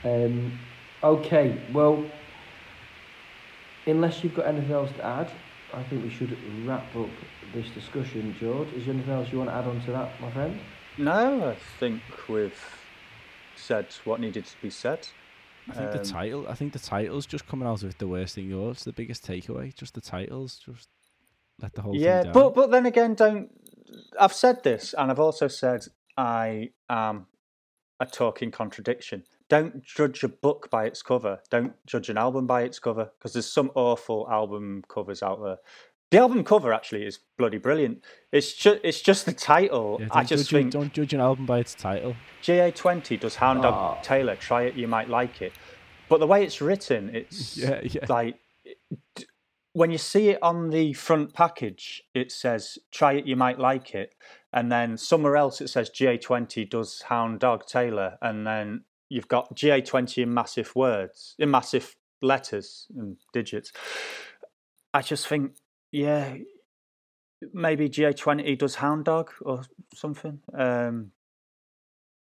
say. 0.02 0.24
um, 0.24 0.58
okay, 1.04 1.60
well, 1.74 2.02
unless 3.86 4.24
you've 4.24 4.34
got 4.34 4.46
anything 4.46 4.72
else 4.72 4.90
to 4.92 5.04
add, 5.04 5.30
I 5.74 5.82
think 5.82 6.02
we 6.02 6.08
should 6.08 6.36
wrap 6.66 6.96
up 6.96 7.10
this 7.52 7.68
discussion, 7.70 8.34
George. 8.40 8.68
Is 8.72 8.86
there 8.86 8.94
anything 8.94 9.12
else 9.12 9.30
you 9.30 9.36
want 9.38 9.50
to 9.50 9.56
add 9.56 9.66
on 9.66 9.78
to 9.82 9.92
that, 9.92 10.18
my 10.20 10.30
friend? 10.30 10.58
No, 10.96 11.50
I 11.50 11.56
think 11.78 12.00
we've 12.26 12.58
said 13.54 13.86
what 14.04 14.18
needed 14.18 14.46
to 14.46 14.56
be 14.62 14.70
said. 14.70 15.06
I 15.68 15.74
think 15.74 15.92
the 15.92 15.98
Um, 15.98 16.04
title. 16.04 16.48
I 16.48 16.54
think 16.54 16.72
the 16.72 16.78
titles 16.78 17.26
just 17.26 17.46
coming 17.46 17.68
out 17.68 17.82
of 17.82 17.90
it 17.90 17.98
the 17.98 18.06
worst 18.08 18.36
thing. 18.36 18.48
Yours, 18.48 18.84
the 18.84 18.92
biggest 18.92 19.26
takeaway. 19.26 19.74
Just 19.74 19.94
the 19.94 20.00
titles. 20.00 20.58
Just 20.64 20.88
let 21.60 21.74
the 21.74 21.82
whole 21.82 21.94
yeah, 21.96 22.22
thing 22.22 22.32
down. 22.32 22.32
but 22.32 22.54
but 22.54 22.70
then 22.70 22.86
again, 22.86 23.14
don't. 23.14 23.50
I've 24.18 24.32
said 24.32 24.62
this, 24.62 24.94
and 24.96 25.10
I've 25.10 25.20
also 25.20 25.48
said 25.48 25.84
I 26.16 26.70
am 26.88 27.26
a 28.00 28.06
talking 28.06 28.50
contradiction. 28.50 29.24
Don't 29.48 29.82
judge 29.82 30.22
a 30.24 30.28
book 30.28 30.68
by 30.70 30.86
its 30.86 31.02
cover. 31.02 31.40
Don't 31.50 31.74
judge 31.86 32.08
an 32.08 32.18
album 32.18 32.46
by 32.46 32.62
its 32.62 32.78
cover, 32.78 33.10
because 33.18 33.32
there's 33.32 33.50
some 33.50 33.70
awful 33.74 34.26
album 34.30 34.82
covers 34.88 35.22
out 35.22 35.42
there. 35.42 35.58
The 36.10 36.18
album 36.18 36.44
cover 36.44 36.72
actually 36.72 37.04
is 37.04 37.18
bloody 37.36 37.58
brilliant. 37.58 38.04
It's 38.32 38.52
just 38.52 38.80
it's 38.84 39.00
just 39.00 39.24
the 39.26 39.32
title. 39.32 39.98
Yeah, 40.00 40.08
I 40.12 40.24
just 40.24 40.50
judge, 40.50 40.60
think 40.60 40.72
don't 40.72 40.92
judge 40.92 41.14
an 41.14 41.20
album 41.20 41.46
by 41.46 41.58
its 41.60 41.74
title. 41.74 42.14
GA20 42.42 43.18
does 43.20 43.34
Hound 43.36 43.62
Dog 43.62 43.74
Ah. 43.74 44.00
Taylor. 44.02 44.36
Try 44.36 44.62
it, 44.64 44.74
you 44.74 44.86
might 44.88 45.08
like 45.08 45.42
it. 45.42 45.52
But 46.08 46.20
the 46.20 46.26
way 46.26 46.44
it's 46.44 46.60
written, 46.60 47.10
it's 47.14 47.56
Yeah, 47.64 47.80
yeah. 47.82 48.06
like 48.08 48.38
d- 49.16 49.26
when 49.76 49.90
you 49.90 49.98
see 49.98 50.30
it 50.30 50.38
on 50.40 50.70
the 50.70 50.94
front 50.94 51.34
package, 51.34 52.02
it 52.14 52.32
says 52.32 52.78
"Try 52.90 53.12
it, 53.12 53.26
you 53.26 53.36
might 53.36 53.58
like 53.58 53.94
it," 53.94 54.14
and 54.50 54.72
then 54.72 54.96
somewhere 54.96 55.36
else 55.36 55.60
it 55.60 55.68
says 55.68 55.90
GA20 55.90 56.70
does 56.70 57.02
Hound 57.02 57.40
Dog 57.40 57.66
Taylor, 57.66 58.16
and 58.22 58.46
then 58.46 58.84
you've 59.10 59.28
got 59.28 59.54
GA20 59.54 60.22
in 60.22 60.32
massive 60.32 60.74
words, 60.74 61.34
in 61.38 61.50
massive 61.50 61.94
letters 62.22 62.86
and 62.96 63.18
digits. 63.34 63.70
I 64.94 65.02
just 65.02 65.28
think, 65.28 65.52
yeah, 65.92 66.36
maybe 67.52 67.90
GA20 67.90 68.56
does 68.56 68.76
Hound 68.76 69.04
Dog 69.04 69.30
or 69.42 69.60
something. 69.94 70.40
Um, 70.54 71.12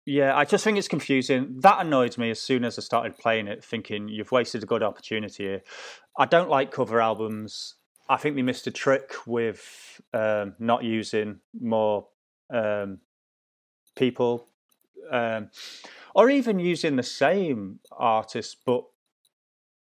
yeah, 0.08 0.34
I 0.34 0.46
just 0.46 0.64
think 0.64 0.78
it's 0.78 0.88
confusing. 0.88 1.56
That 1.60 1.84
annoyed 1.84 2.16
me 2.16 2.30
as 2.30 2.40
soon 2.40 2.64
as 2.64 2.78
I 2.78 2.82
started 2.82 3.18
playing 3.18 3.46
it, 3.46 3.62
thinking 3.62 4.08
you've 4.08 4.32
wasted 4.32 4.62
a 4.62 4.66
good 4.66 4.82
opportunity 4.82 5.44
here. 5.44 5.62
I 6.16 6.24
don't 6.24 6.48
like 6.48 6.70
cover 6.70 6.98
albums. 6.98 7.74
I 8.08 8.16
think 8.16 8.34
they 8.34 8.40
missed 8.40 8.66
a 8.66 8.70
trick 8.70 9.12
with 9.26 10.00
um, 10.14 10.54
not 10.58 10.82
using 10.82 11.40
more 11.60 12.06
um, 12.48 13.00
people, 13.96 14.48
um, 15.10 15.50
or 16.14 16.30
even 16.30 16.58
using 16.58 16.96
the 16.96 17.02
same 17.02 17.80
artist, 17.92 18.56
but 18.64 18.84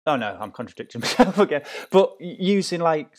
oh 0.07 0.15
no, 0.15 0.35
I'm 0.41 0.49
contradicting 0.49 1.01
myself 1.01 1.37
again. 1.37 1.61
But 1.91 2.15
using 2.19 2.81
like 2.81 3.11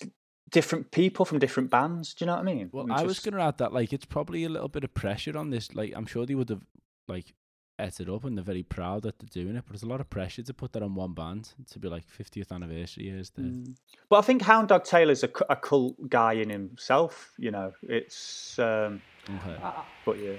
different 0.51 0.90
people 0.90 1.25
from 1.25 1.38
different 1.38 1.71
bands. 1.71 2.14
Do 2.14 2.25
you 2.25 2.27
know 2.27 2.35
what 2.35 2.40
I 2.40 2.53
mean? 2.53 2.69
Well, 2.73 2.83
And 2.83 2.92
I 2.92 3.05
was 3.05 3.21
going 3.21 3.35
to 3.35 3.42
add 3.42 3.59
that 3.59 3.73
like 3.73 3.92
it's 3.92 4.07
probably 4.07 4.42
a 4.42 4.49
little 4.49 4.69
bit 4.69 4.83
of 4.83 4.92
pressure 4.92 5.38
on 5.38 5.51
this. 5.51 5.73
Like 5.73 5.92
I'm 5.95 6.07
sure 6.07 6.27
they 6.27 6.35
would 6.35 6.51
have 6.51 6.62
like 7.09 7.35
ate 7.79 8.01
it 8.01 8.09
up 8.09 8.25
and 8.25 8.37
they're 8.37 8.45
very 8.45 8.62
proud 8.62 9.03
that 9.03 9.19
they're 9.19 9.45
doing 9.45 9.57
it, 9.57 9.64
but 9.66 9.73
there's 9.73 9.83
a 9.83 9.88
lot 9.88 10.01
of 10.01 10.09
pressure 10.09 10.42
to 10.42 10.55
put 10.55 10.73
that 10.73 10.83
on 10.83 10.95
one 10.95 11.12
band 11.12 11.51
to 11.71 11.79
be 11.79 11.88
like 11.88 12.05
50th 12.07 12.53
anniversary 12.53 13.09
is 13.09 13.31
the 13.31 13.42
Mm. 13.42 13.77
But 14.09 14.19
I 14.19 14.23
think 14.23 14.42
Hound 14.42 14.69
Dog 14.69 14.85
Taylor's 14.85 15.23
a, 15.23 15.31
a 15.51 15.57
cult 15.57 16.09
guy 16.09 16.35
in 16.35 16.51
himself. 16.51 17.33
You 17.38 17.51
know, 17.51 17.73
it's. 17.83 18.59
Um, 18.59 19.03
okay. 19.29 19.62
I, 19.62 19.85
but 20.05 20.19
yeah, 20.19 20.37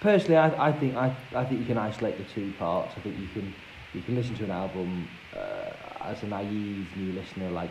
personally, 0.00 0.36
I, 0.36 0.68
I 0.68 0.72
think 0.72 0.96
I, 0.96 1.14
I 1.34 1.44
think 1.44 1.60
you 1.60 1.66
can 1.66 1.78
isolate 1.78 2.16
the 2.18 2.24
two 2.24 2.52
parts. 2.58 2.94
I 2.96 3.00
think 3.00 3.18
you 3.18 3.28
can 3.28 3.54
you 3.92 4.02
can 4.02 4.14
listen 4.14 4.36
to 4.36 4.44
an 4.44 4.50
album 4.50 5.08
uh, 5.36 5.70
as 6.02 6.22
a 6.22 6.26
naive 6.26 6.86
new 6.96 7.12
listener, 7.12 7.50
like 7.50 7.70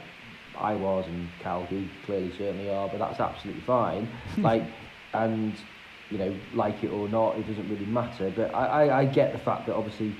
I 0.58 0.76
was, 0.76 1.06
and 1.08 1.28
Cal, 1.41 1.65
who 1.65 1.86
clearly 2.06 2.32
certainly 2.38 2.69
are. 2.69 2.88
But 2.89 3.00
that's 3.00 3.19
absolutely 3.19 3.63
fine. 3.63 4.08
like, 4.38 4.63
and 5.13 5.54
you 6.10 6.17
know, 6.17 6.41
like 6.52 6.84
it 6.84 6.88
or 6.89 7.08
not, 7.08 7.38
it 7.39 7.45
doesn't 7.45 7.67
really 7.67 7.86
matter. 7.86 8.30
But 8.32 8.54
I, 8.54 8.65
I, 8.86 9.00
I 9.02 9.06
get 9.06 9.32
the 9.32 9.39
fact 9.39 9.65
that 9.67 9.76
obviously. 9.76 10.17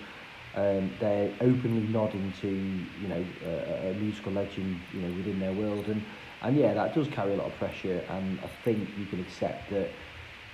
Um, 0.56 0.98
they're 0.98 1.36
openly 1.42 1.86
nodding 1.86 2.32
to 2.42 2.50
you 2.50 3.08
know 3.08 3.32
a, 3.46 3.90
a 3.90 3.94
musical 3.94 4.32
legend 4.32 4.84
you 4.92 5.00
know 5.00 5.14
within 5.14 5.38
their 5.38 5.54
world 5.54 5.90
and 5.90 6.08
and 6.42 6.58
yeah 6.58 6.74
that 6.74 6.92
does 6.92 7.08
carry 7.08 7.34
a 7.34 7.38
lot 7.38 7.46
of 7.46 7.56
pressure 7.56 8.04
and 8.10 8.40
I 8.42 8.48
think 8.48 8.90
you 8.98 9.06
can 9.06 9.20
accept 9.20 9.70
that 9.70 9.94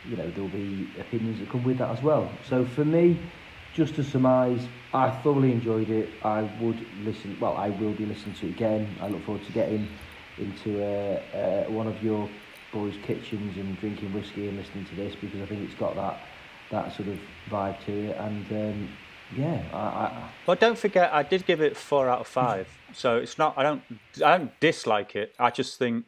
you 0.03 0.15
know 0.15 0.29
there'll 0.29 0.49
be 0.49 0.91
opinions 0.99 1.39
that 1.39 1.49
come 1.49 1.63
with 1.63 1.77
that 1.79 1.89
as 1.89 2.01
well. 2.01 2.39
So 2.43 2.65
for 2.65 2.85
me, 2.85 3.29
just 3.71 3.95
to 3.95 4.03
surmise, 4.03 4.69
I 4.93 5.09
thoroughly 5.09 5.51
enjoyed 5.51 5.89
it. 5.89 6.17
I 6.21 6.43
would 6.43 6.87
listen. 6.95 7.37
Well, 7.39 7.57
I 7.57 7.69
will 7.69 7.93
be 7.93 8.05
listening 8.05 8.35
to 8.35 8.47
it 8.47 8.49
again. 8.51 8.97
I 9.01 9.07
look 9.07 9.23
forward 9.25 9.43
to 9.43 9.51
getting 9.51 9.97
into 10.37 10.81
uh, 10.81 11.65
uh, 11.65 11.71
one 11.71 11.87
of 11.87 12.01
your 12.01 12.31
boys' 12.75 12.95
kitchens 13.07 13.55
and 13.57 13.79
drinking 13.79 14.13
whiskey 14.13 14.49
and 14.49 14.57
listening 14.57 14.85
to 14.85 14.95
this 14.95 15.15
because 15.15 15.41
I 15.41 15.45
think 15.45 15.61
it's 15.63 15.79
got 15.79 15.95
that 15.95 16.19
that 16.71 16.93
sort 16.95 17.07
of 17.07 17.17
vibe 17.49 17.83
to 17.85 17.91
it. 18.09 18.17
And 18.17 18.45
um, 18.51 18.89
yeah, 19.35 19.61
I, 19.73 19.77
I, 19.77 20.29
Well, 20.45 20.57
don't 20.57 20.77
forget, 20.77 21.13
I 21.13 21.23
did 21.23 21.45
give 21.45 21.61
it 21.61 21.77
four 21.77 22.09
out 22.09 22.19
of 22.19 22.27
five. 22.27 22.67
So 22.93 23.17
it's 23.17 23.37
not. 23.37 23.57
I 23.57 23.63
don't. 23.63 23.81
I 24.23 24.37
don't 24.37 24.59
dislike 24.59 25.15
it. 25.15 25.33
I 25.39 25.49
just 25.49 25.79
think 25.79 26.05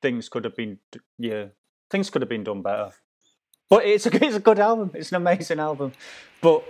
things 0.00 0.28
could 0.28 0.44
have 0.44 0.56
been. 0.56 0.78
Yeah, 1.18 1.46
things 1.90 2.08
could 2.08 2.22
have 2.22 2.28
been 2.28 2.44
done 2.44 2.62
better. 2.62 2.90
But 3.68 3.84
it's 3.84 4.06
a 4.06 4.10
it's 4.24 4.36
a 4.36 4.40
good 4.40 4.60
album. 4.60 4.92
It's 4.94 5.10
an 5.10 5.16
amazing 5.16 5.58
album. 5.58 5.92
But 6.40 6.62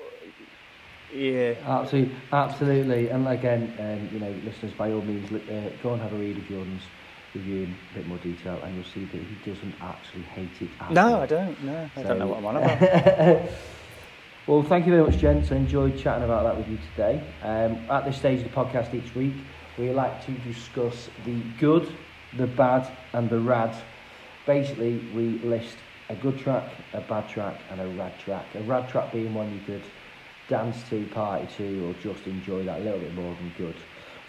yeah, 1.13 1.55
Absolutely, 1.67 2.15
absolutely. 2.33 3.09
And 3.09 3.29
again, 3.29 3.75
um, 3.79 4.09
you 4.15 4.21
know, 4.21 4.35
listeners, 4.45 4.73
by 4.75 4.93
all 4.93 5.03
means, 5.03 5.31
uh, 5.33 5.71
go 5.83 5.93
and 5.93 6.01
have 6.03 6.13
a 6.13 6.17
read 6.17 6.39
of 6.39 6.47
Jordan's 6.47 6.83
review 7.35 7.63
in 7.65 7.77
a 7.91 7.95
bit 7.95 8.07
more 8.07 8.19
detail, 8.19 8.61
and 8.63 8.75
you'll 8.75 8.85
see 8.85 9.05
that 9.05 9.21
he 9.23 9.51
doesn't 9.51 9.75
actually 9.81 10.23
hate 10.23 10.63
it. 10.63 10.71
At 10.81 10.93
no, 10.93 11.15
all. 11.15 11.21
I 11.23 11.27
don't. 11.27 11.65
No, 11.65 11.91
I 11.97 12.03
don't 12.03 12.19
know 12.19 12.27
what 12.27 12.39
I'm 12.39 12.47
on 12.47 12.57
about. 12.57 13.51
well, 14.47 14.63
thank 14.63 14.87
you 14.87 14.93
very 14.93 15.05
much, 15.05 15.19
gents. 15.19 15.53
I 15.53 15.57
enjoyed 15.57 15.99
chatting 15.99 16.25
about 16.25 16.45
that 16.45 16.57
with 16.57 16.69
you 16.69 16.79
today. 16.95 17.23
Um, 17.43 17.79
at 17.91 18.05
this 18.05 18.17
stage 18.17 18.41
of 18.41 18.51
the 18.51 18.57
podcast 18.57 18.95
each 18.95 19.15
week, 19.15 19.35
we 19.79 19.91
like 19.91 20.25
to 20.27 20.33
discuss 20.33 21.09
the 21.25 21.37
good, 21.59 21.89
the 22.37 22.47
bad, 22.47 22.91
and 23.13 23.31
the 23.31 23.39
rad. 23.39 23.77
Basically, 24.47 24.99
we 25.15 25.39
list 25.47 25.77
a 26.09 26.15
good 26.17 26.39
track, 26.39 26.65
a 26.93 27.01
bad 27.01 27.29
track, 27.29 27.61
and 27.71 27.81
a 27.81 27.87
rad 27.87 28.19
track. 28.19 28.45
A 28.55 28.61
rad 28.61 28.89
track 28.89 29.13
being 29.13 29.33
one 29.33 29.53
you 29.53 29.61
could 29.65 29.85
dance 30.49 30.83
to, 30.91 31.07
party 31.07 31.47
to, 31.57 31.87
or 31.87 31.95
just 32.03 32.27
enjoy 32.27 32.65
that 32.65 32.81
a 32.81 32.83
little 32.83 32.99
bit 32.99 33.15
more 33.15 33.35
than 33.37 33.51
good. 33.57 33.77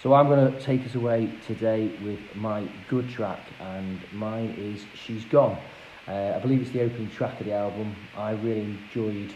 So 0.01 0.15
I'm 0.15 0.29
going 0.29 0.51
to 0.51 0.59
take 0.59 0.83
us 0.83 0.95
away 0.95 1.31
today 1.45 1.91
with 2.03 2.19
my 2.33 2.67
good 2.89 3.07
track, 3.07 3.39
and 3.59 3.99
mine 4.11 4.55
is 4.57 4.83
She's 4.95 5.23
Gone. 5.25 5.59
Uh, 6.07 6.33
I 6.35 6.39
believe 6.39 6.59
it's 6.59 6.71
the 6.71 6.81
opening 6.81 7.11
track 7.11 7.39
of 7.39 7.45
the 7.45 7.53
album. 7.53 7.95
I 8.17 8.31
really 8.31 8.61
enjoyed 8.61 9.31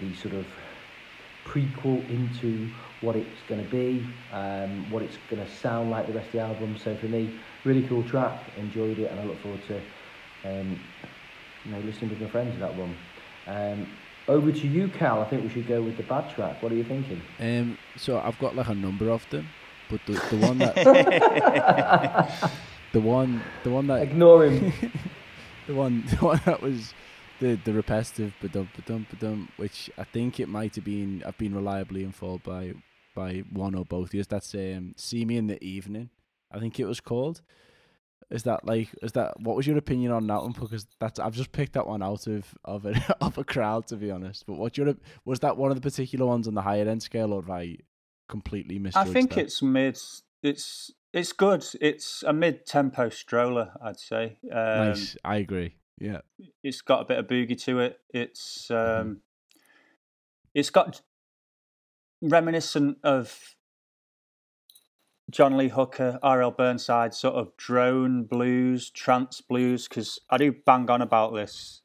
the 0.00 0.12
sort 0.16 0.34
of 0.34 0.46
prequel 1.44 2.10
into 2.10 2.68
what 3.02 3.14
it's 3.14 3.40
going 3.48 3.64
to 3.64 3.70
be, 3.70 4.04
um, 4.32 4.90
what 4.90 5.04
it's 5.04 5.16
going 5.30 5.46
to 5.46 5.48
sound 5.48 5.92
like 5.92 6.08
the 6.08 6.12
rest 6.12 6.26
of 6.26 6.32
the 6.32 6.40
album. 6.40 6.76
So 6.76 6.96
for 6.96 7.06
me, 7.06 7.38
really 7.62 7.86
cool 7.86 8.02
track. 8.02 8.42
Enjoyed 8.56 8.98
it, 8.98 9.12
and 9.12 9.20
I 9.20 9.24
look 9.24 9.38
forward 9.42 9.60
to 9.68 9.76
um, 10.44 10.80
you 11.64 11.70
know 11.70 11.78
listening 11.78 12.10
with 12.10 12.20
my 12.20 12.28
friends 12.30 12.54
to 12.54 12.60
that 12.60 12.74
one. 12.74 12.96
Um, 13.46 13.86
over 14.26 14.50
to 14.50 14.66
you, 14.66 14.88
Cal. 14.88 15.20
I 15.20 15.26
think 15.26 15.44
we 15.44 15.50
should 15.50 15.68
go 15.68 15.82
with 15.82 15.96
the 15.98 16.02
bad 16.02 16.34
track. 16.34 16.60
What 16.64 16.72
are 16.72 16.74
you 16.74 16.82
thinking? 16.82 17.22
Um, 17.38 17.78
so 17.96 18.18
I've 18.18 18.38
got 18.40 18.56
like 18.56 18.68
a 18.68 18.74
number 18.74 19.08
of 19.10 19.28
them, 19.30 19.46
but 19.90 20.00
the 20.06 20.12
the 20.30 20.46
one 20.46 20.58
that 20.58 20.74
the 22.92 23.00
one 23.00 23.42
the 23.62 23.70
one 23.70 23.86
that 23.86 24.02
Ignore 24.02 24.46
him. 24.46 24.72
the 25.66 25.74
one 25.74 26.04
the 26.06 26.16
one 26.16 26.40
that 26.44 26.62
was 26.62 26.94
the 27.40 27.58
the 27.64 27.72
repetitive 27.72 28.34
ba-dum 28.40 28.68
ba-dum 28.76 29.06
ba-dum, 29.10 29.48
which 29.56 29.90
I 29.98 30.04
think 30.04 30.40
it 30.40 30.48
might 30.48 30.74
have 30.76 30.84
been 30.84 31.22
I've 31.26 31.38
been 31.38 31.54
reliably 31.54 32.04
informed 32.04 32.42
by 32.42 32.74
by 33.14 33.44
one 33.52 33.74
or 33.74 33.84
both 33.84 34.08
of 34.08 34.14
you. 34.14 34.24
That's 34.24 34.54
um 34.54 34.94
see 34.96 35.24
me 35.24 35.36
in 35.36 35.46
the 35.46 35.62
evening. 35.62 36.10
I 36.50 36.58
think 36.58 36.78
it 36.78 36.86
was 36.86 37.00
called. 37.00 37.42
Is 38.30 38.44
that 38.44 38.64
like 38.64 38.88
is 39.02 39.12
that 39.12 39.38
what 39.40 39.56
was 39.56 39.66
your 39.66 39.76
opinion 39.76 40.12
on 40.12 40.26
that 40.28 40.42
one? 40.42 40.52
Because 40.52 40.86
that's 40.98 41.18
I've 41.18 41.34
just 41.34 41.52
picked 41.52 41.74
that 41.74 41.86
one 41.86 42.02
out 42.02 42.26
of 42.26 42.54
of 42.64 42.86
a 42.86 43.16
of 43.20 43.38
a 43.38 43.44
crowd 43.44 43.86
to 43.88 43.96
be 43.96 44.10
honest. 44.10 44.46
But 44.46 44.54
what 44.54 44.78
your 44.78 44.94
was 45.24 45.40
that 45.40 45.56
one 45.56 45.70
of 45.70 45.76
the 45.76 45.82
particular 45.82 46.26
ones 46.26 46.48
on 46.48 46.54
the 46.54 46.62
higher 46.62 46.88
end 46.88 47.02
scale, 47.02 47.32
or 47.32 47.42
have 47.42 47.50
I 47.50 47.76
completely 48.28 48.78
missed? 48.78 48.96
I 48.96 49.04
think 49.04 49.36
it's 49.36 49.62
mid. 49.62 49.98
It's 50.42 50.92
it's 51.12 51.32
good. 51.32 51.64
It's 51.80 52.22
a 52.26 52.32
mid 52.32 52.66
tempo 52.66 53.08
stroller, 53.08 53.72
I'd 53.82 53.98
say. 53.98 54.38
Um, 54.50 54.88
nice. 54.88 55.16
I 55.24 55.36
agree. 55.36 55.76
Yeah. 55.98 56.20
It's 56.62 56.80
got 56.80 57.02
a 57.02 57.04
bit 57.04 57.18
of 57.18 57.26
boogie 57.26 57.60
to 57.64 57.80
it. 57.80 58.00
It's 58.10 58.70
um, 58.70 58.76
mm-hmm. 58.76 59.12
it's 60.54 60.70
got 60.70 61.02
reminiscent 62.20 62.98
of 63.04 63.56
John 65.30 65.56
Lee 65.56 65.68
Hooker, 65.68 66.18
R.L. 66.22 66.50
Burnside, 66.50 67.14
sort 67.14 67.34
of 67.36 67.56
drone 67.56 68.24
blues, 68.24 68.90
trance 68.90 69.40
blues, 69.40 69.88
because 69.88 70.18
I 70.30 70.36
do 70.36 70.52
bang 70.66 70.90
on 70.90 71.00
about 71.00 71.34
this 71.34 71.82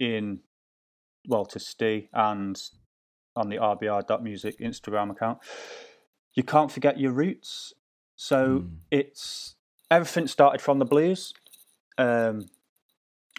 in 0.00 0.40
Walter 1.28 1.58
Stee 1.58 2.08
and 2.12 2.60
on 3.36 3.48
the 3.48 3.56
rbr.music 3.56 4.58
Instagram 4.58 5.10
account. 5.10 5.38
You 6.34 6.42
can't 6.42 6.70
forget 6.70 6.98
your 6.98 7.12
roots. 7.12 7.74
So 8.16 8.60
mm. 8.60 8.70
it's 8.90 9.56
everything 9.90 10.26
started 10.26 10.60
from 10.60 10.78
the 10.78 10.84
blues. 10.84 11.34
Um, 11.98 12.46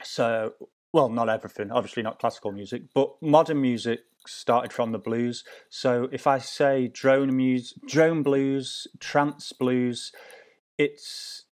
so, 0.03 0.53
well, 0.91 1.09
not 1.09 1.29
everything, 1.29 1.71
obviously 1.71 2.03
not 2.03 2.19
classical 2.19 2.51
music, 2.51 2.83
but 2.93 3.13
modern 3.21 3.61
music 3.61 4.01
started 4.27 4.71
from 4.71 4.91
the 4.91 4.99
blues. 4.99 5.43
So 5.69 6.09
if 6.11 6.27
I 6.27 6.37
say 6.37 6.87
drone 6.87 7.35
music, 7.35 7.77
drone 7.87 8.23
blues, 8.23 8.87
trance 8.99 9.51
blues, 9.53 10.11
it's 10.77 11.45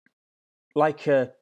like 0.76 1.08
a 1.08 1.34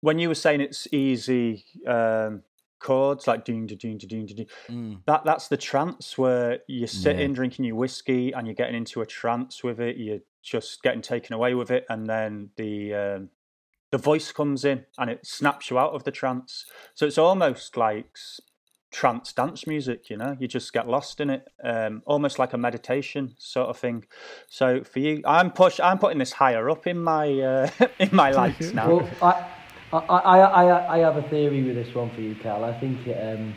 when 0.00 0.18
you 0.18 0.28
were 0.28 0.34
saying 0.34 0.60
it's 0.60 0.86
easy 0.92 1.64
um, 1.86 2.42
chords 2.86 3.26
like 3.26 3.44
ding 3.44 3.66
ding 3.66 3.78
ding 3.78 3.98
ding 3.98 4.26
ding. 4.26 4.46
Mm. 4.70 5.00
That 5.06 5.24
that's 5.24 5.48
the 5.48 5.56
trance 5.56 6.16
where 6.16 6.60
you're 6.68 6.86
sitting 6.86 7.30
yeah. 7.30 7.34
drinking 7.34 7.64
your 7.64 7.74
whiskey 7.74 8.32
and 8.32 8.46
you're 8.46 8.54
getting 8.54 8.76
into 8.76 9.00
a 9.00 9.06
trance 9.06 9.64
with 9.64 9.80
it. 9.80 9.96
You're 9.96 10.20
just 10.42 10.82
getting 10.82 11.02
taken 11.02 11.34
away 11.34 11.54
with 11.54 11.70
it, 11.72 11.84
and 11.88 12.06
then 12.06 12.50
the 12.56 12.94
um, 12.94 13.30
the 13.90 13.98
voice 13.98 14.30
comes 14.30 14.64
in 14.64 14.84
and 14.98 15.10
it 15.10 15.26
snaps 15.26 15.68
you 15.68 15.78
out 15.78 15.94
of 15.94 16.04
the 16.04 16.12
trance. 16.12 16.64
So 16.94 17.06
it's 17.06 17.18
almost 17.18 17.76
like 17.76 18.16
trance 18.92 19.32
dance 19.32 19.66
music 19.66 20.08
you 20.08 20.16
know 20.16 20.36
you 20.38 20.46
just 20.46 20.72
get 20.72 20.88
lost 20.88 21.20
in 21.20 21.28
it 21.28 21.46
um, 21.64 22.02
almost 22.06 22.38
like 22.38 22.52
a 22.54 22.56
meditation 22.56 23.34
sort 23.36 23.68
of 23.68 23.76
thing 23.76 24.02
so 24.48 24.82
for 24.84 25.00
you 25.00 25.20
i'm 25.26 25.50
push 25.50 25.80
i'm 25.80 25.98
putting 25.98 26.18
this 26.18 26.32
higher 26.32 26.70
up 26.70 26.86
in 26.86 26.96
my 26.96 27.28
uh, 27.40 27.68
in 27.98 28.08
my 28.12 28.30
likes 28.42 28.72
now 28.72 28.88
well, 28.88 29.10
I, 29.20 29.44
I, 29.92 29.98
I, 29.98 30.96
I 30.96 30.98
have 30.98 31.16
a 31.16 31.22
theory 31.22 31.62
with 31.62 31.76
this 31.76 31.94
one 31.94 32.10
for 32.10 32.20
you 32.20 32.34
Cal 32.34 32.64
I 32.64 32.72
think 32.72 33.06
it 33.06 33.18
um, 33.20 33.54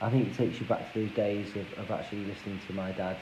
I 0.00 0.10
think 0.10 0.28
it 0.28 0.36
takes 0.36 0.58
you 0.60 0.66
back 0.66 0.92
to 0.92 0.98
those 0.98 1.12
days 1.12 1.56
of, 1.56 1.72
of 1.74 1.90
actually 1.90 2.24
listening 2.24 2.58
to 2.60 2.72
my 2.72 2.92
dad 2.92 3.18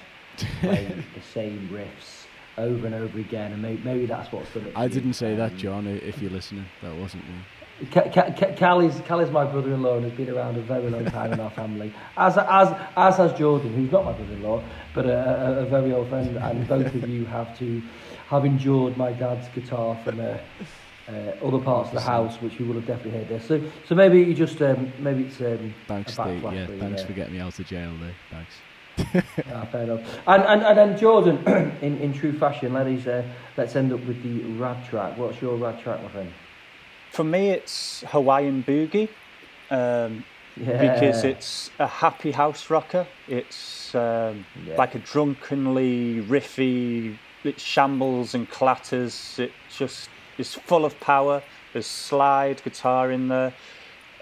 play 0.61 1.05
the 1.15 1.23
same 1.23 1.69
riffs 1.69 2.27
over 2.59 2.87
and 2.87 2.95
over 2.95 3.19
again 3.19 3.53
and 3.53 3.61
maybe, 3.61 3.83
maybe 3.83 4.07
that's 4.07 4.33
what's 4.33 4.53
done 4.53 4.67
it 4.67 4.73
I 4.75 4.89
didn't 4.89 5.13
say 5.15 5.33
um, 5.33 5.39
that 5.39 5.57
John 5.57 5.87
if 5.87 6.21
you're 6.23 6.31
listening 6.31 6.71
that 6.83 6.95
wasn't 6.95 7.29
me 7.29 7.45
Cal 7.91 8.81
is, 8.81 9.03
Cal 9.03 9.21
is 9.21 9.31
my 9.31 9.45
brother-in-law 9.45 9.97
and 9.97 10.05
has 10.05 10.15
been 10.15 10.31
around 10.31 10.57
a 10.57 10.63
very 10.63 10.89
long 10.89 11.05
time 11.05 11.35
in 11.35 11.41
our 11.41 11.51
family. 11.51 11.93
As 12.17 12.39
as 12.39 12.75
as 12.97 13.19
has 13.19 13.35
Jordan, 13.35 13.75
who's 13.75 13.93
not 13.93 14.07
my 14.07 14.13
brother-in-law, 14.13 14.65
but 14.95 15.05
a, 15.05 15.19
a, 15.19 15.53
a 15.59 15.67
very 15.67 15.93
old 15.93 16.09
friend. 16.09 16.39
And 16.39 16.67
both 16.67 16.95
of 16.95 17.07
you 17.07 17.27
have 17.27 17.57
to 17.59 17.83
have 18.29 18.47
endured 18.47 18.97
my 18.97 19.13
dad's 19.13 19.49
guitar 19.51 20.01
from 20.03 20.21
uh, 20.21 20.39
uh, 21.09 21.47
other 21.47 21.59
parts 21.59 21.89
of 21.89 21.95
the 21.95 22.01
house, 22.01 22.37
which 22.41 22.59
you 22.59 22.67
will 22.67 22.75
have 22.75 22.87
definitely 22.87 23.19
heard 23.19 23.29
this. 23.29 23.47
So 23.47 23.63
so 23.89 23.95
maybe 23.95 24.19
you 24.19 24.35
just 24.35 24.61
um, 24.63 24.93
maybe 24.99 25.25
it's 25.25 25.41
um, 25.41 25.75
thanks, 25.87 26.15
Steve. 26.15 26.43
Yeah, 26.43 26.67
thanks 26.79 27.03
for 27.03 27.13
getting 27.13 27.35
me 27.35 27.41
out 27.41 27.59
of 27.59 27.67
jail 27.67 27.93
there. 28.01 28.15
Thanks. 28.31 28.53
ah, 29.53 29.65
fair 29.71 29.83
enough. 29.83 30.19
And, 30.27 30.43
and, 30.45 30.63
and 30.63 30.79
then 30.79 30.99
Jordan, 30.99 31.39
in, 31.83 31.99
in 31.99 32.13
true 32.13 32.33
fashion, 32.33 32.73
let 32.73 32.87
us, 32.87 33.07
uh, 33.07 33.23
let's 33.57 33.77
end 33.77 33.93
up 33.93 34.01
with 34.07 34.23
the 34.23 34.43
rad 34.55 34.85
track. 34.89 35.17
What's 35.19 35.41
your 35.41 35.57
rad 35.57 35.79
track, 35.81 36.03
my 36.03 36.09
friend? 36.09 36.33
For 37.11 37.25
me, 37.25 37.51
it's 37.51 38.05
Hawaiian 38.09 38.63
Boogie 38.63 39.09
um, 39.71 40.25
yeah. 40.57 40.95
because 40.95 41.25
it's 41.25 41.71
a 41.79 41.87
happy 41.87 42.33
house 42.33 42.71
rocker. 42.71 43.07
It's 43.29 43.95
um, 43.95 44.47
yeah. 44.67 44.77
like 44.77 44.95
a 44.95 44.99
drunkenly 44.99 46.23
riffy, 46.23 47.19
it 47.45 47.61
shambles 47.61 48.35
and 48.35 48.49
clatters. 48.49 49.39
It 49.39 49.53
just 49.75 50.09
is 50.39 50.55
full 50.55 50.85
of 50.85 50.99
power. 51.01 51.43
There's 51.73 51.87
slide 51.87 52.63
guitar 52.63 53.11
in 53.11 53.29
there. 53.29 53.55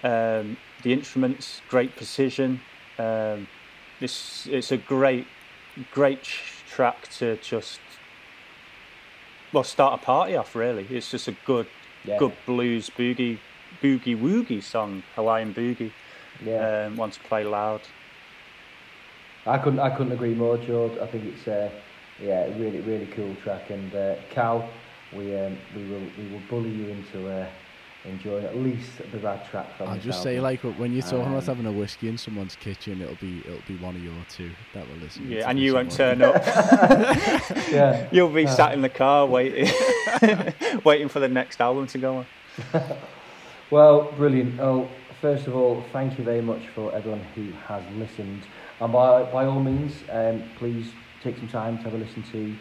Um, 0.03 0.57
the 0.83 0.92
instruments, 0.92 1.62
great 1.68 1.96
precision. 1.96 2.61
Um, 2.98 3.48
it's 4.00 4.46
it's 4.46 4.70
a 4.72 4.77
great, 4.77 5.27
great 5.92 6.22
track 6.22 7.09
to 7.18 7.37
just 7.37 7.81
well 9.53 9.64
start 9.64 10.00
a 10.00 10.05
party 10.05 10.37
off. 10.37 10.55
Really, 10.55 10.87
it's 10.90 11.11
just 11.11 11.29
a 11.29 11.37
good 11.46 11.66
yeah. 12.05 12.18
good 12.18 12.35
blues 12.46 12.90
boogie 12.90 13.38
boogie 13.83 14.20
woogie 14.20 14.62
song, 14.62 15.03
Hawaiian 15.14 15.55
boogie. 15.55 15.92
Yeah, 16.44 16.90
um, 16.98 17.11
to 17.11 17.20
play 17.20 17.44
loud. 17.44 17.81
I 19.46 19.59
couldn't 19.59 19.81
I 19.81 19.90
couldn't 19.90 20.12
agree 20.12 20.35
more, 20.35 20.59
George. 20.59 20.98
I 20.98 21.07
think 21.07 21.24
it's 21.24 21.46
uh, 21.46 21.70
yeah, 22.20 22.44
really 22.59 22.81
really 22.81 23.07
cool 23.07 23.35
track. 23.42 23.70
And 23.70 23.94
uh, 23.94 24.14
Cal, 24.31 24.68
we 25.12 25.37
um, 25.37 25.57
we 25.77 25.83
will 25.85 26.01
we 26.19 26.27
will 26.33 26.43
bully 26.49 26.71
you 26.71 26.88
into 26.88 27.29
uh, 27.29 27.47
enjoying 28.05 28.45
at 28.45 28.57
least 28.57 28.99
the 29.11 29.19
rad 29.19 29.45
track 29.51 29.67
from 29.77 29.88
I'll 29.88 29.99
just 29.99 30.23
say 30.23 30.40
like 30.40 30.61
when 30.61 30.93
you're 30.93 31.03
talking 31.03 31.23
um, 31.23 31.33
about 31.33 31.47
having 31.47 31.67
a 31.67 31.73
whiskey 31.73 32.09
in 32.09 32.19
someone's 32.19 32.55
kitchen 32.57 33.01
it'll 33.01 33.14
be 33.17 33.40
it'll 33.47 33.62
be 33.67 33.77
one 33.77 33.97
of 33.97 34.03
your 34.03 34.25
two 34.29 34.51
that 34.75 34.87
will 34.87 34.97
listen 34.97 35.31
yeah 35.31 35.49
and 35.49 35.59
you 35.59 35.75
won't 35.75 35.90
turn 35.90 36.21
up. 36.23 36.35
Yeah. 37.71 38.09
You'll 38.12 38.29
be 38.29 38.47
uh, 38.47 38.51
sat 38.51 38.73
in 38.75 38.83
the 38.83 38.88
car 38.88 39.27
waiting 39.27 39.71
waiting 40.85 41.09
for 41.09 41.21
the 41.21 41.29
next 41.29 41.61
album 41.61 41.87
to 41.88 41.99
go 41.99 42.19
on. 42.19 42.27
Well 43.71 44.12
brilliant. 44.12 44.61
Oh 44.61 44.88
first 45.21 45.47
of 45.47 45.57
all 45.57 45.83
thank 45.93 46.19
you 46.19 46.25
very 46.25 46.43
much 46.43 46.69
for 46.69 46.95
everyone 46.95 47.23
who 47.35 47.51
has 47.69 47.83
listened. 47.97 48.43
And 48.81 48.93
by, 48.93 49.23
by 49.25 49.47
all 49.47 49.61
means 49.61 49.95
um, 50.11 50.43
please 50.57 50.93
take 51.23 51.38
some 51.38 51.49
time 51.49 51.79
to 51.79 51.85
have 51.85 51.95
a 51.95 51.99
listen 51.99 52.23
to 52.33 52.55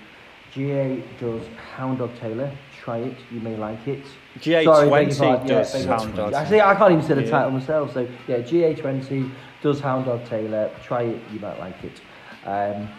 GA 0.53 1.03
does 1.19 1.41
Hound 1.75 1.97
Dog 1.97 2.11
Taylor. 2.19 2.51
Try 2.83 2.99
it, 2.99 3.17
you 3.31 3.39
may 3.39 3.55
like 3.55 3.87
it. 3.87 4.03
GA20 4.39 5.47
does 5.47 5.85
yeah, 5.85 5.97
Hound 5.97 6.15
Dog. 6.15 6.33
Actually, 6.33 6.61
I 6.61 6.75
can't 6.75 6.93
even 6.93 7.05
say 7.05 7.15
the 7.15 7.23
yeah. 7.23 7.29
title 7.29 7.51
myself. 7.51 7.93
So 7.93 8.07
yeah, 8.27 8.39
GA20 8.39 9.31
does 9.61 9.79
Hound 9.79 10.05
Dog 10.05 10.25
Taylor. 10.25 10.69
Try 10.83 11.03
it, 11.03 11.21
you 11.31 11.39
might 11.39 11.57
like 11.59 11.83
it. 11.83 12.01
Um, 12.45 12.89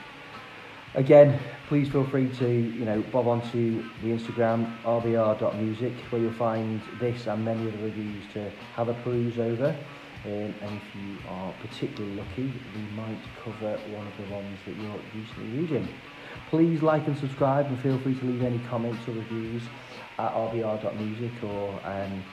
again, 0.94 1.38
please 1.68 1.88
feel 1.88 2.04
free 2.06 2.28
to 2.38 2.48
you 2.48 2.84
know 2.84 3.02
bob 3.12 3.28
onto 3.28 3.84
the 4.02 4.08
Instagram 4.08 4.76
rbr.music 4.82 5.92
where 6.10 6.22
you'll 6.22 6.32
find 6.32 6.80
this 6.98 7.26
and 7.26 7.44
many 7.44 7.68
other 7.68 7.78
reviews 7.78 8.24
to 8.32 8.50
have 8.74 8.88
a 8.88 8.94
peruse 8.94 9.38
over. 9.38 9.76
Um, 10.24 10.30
and 10.30 10.80
if 10.80 10.94
you 10.94 11.18
are 11.28 11.52
particularly 11.60 12.16
lucky, 12.16 12.50
we 12.74 12.82
might 12.96 13.20
cover 13.44 13.78
one 13.88 14.06
of 14.06 14.16
the 14.16 14.34
ones 14.34 14.58
that 14.66 14.74
you're 14.76 15.00
recently 15.14 15.60
reading. 15.60 15.88
Please 16.48 16.83
like 16.83 17.07
and 17.07 17.16
subscribe 17.16 17.66
and 17.66 17.80
feel 17.80 17.98
free 17.98 18.14
to 18.14 18.24
leave 18.24 18.42
any 18.42 18.59
comments 18.70 19.07
or 19.09 19.12
reviews 19.12 19.62
at 20.18 20.33
rbr.music 20.33 21.42
or 21.42 21.80
um, 21.85 22.24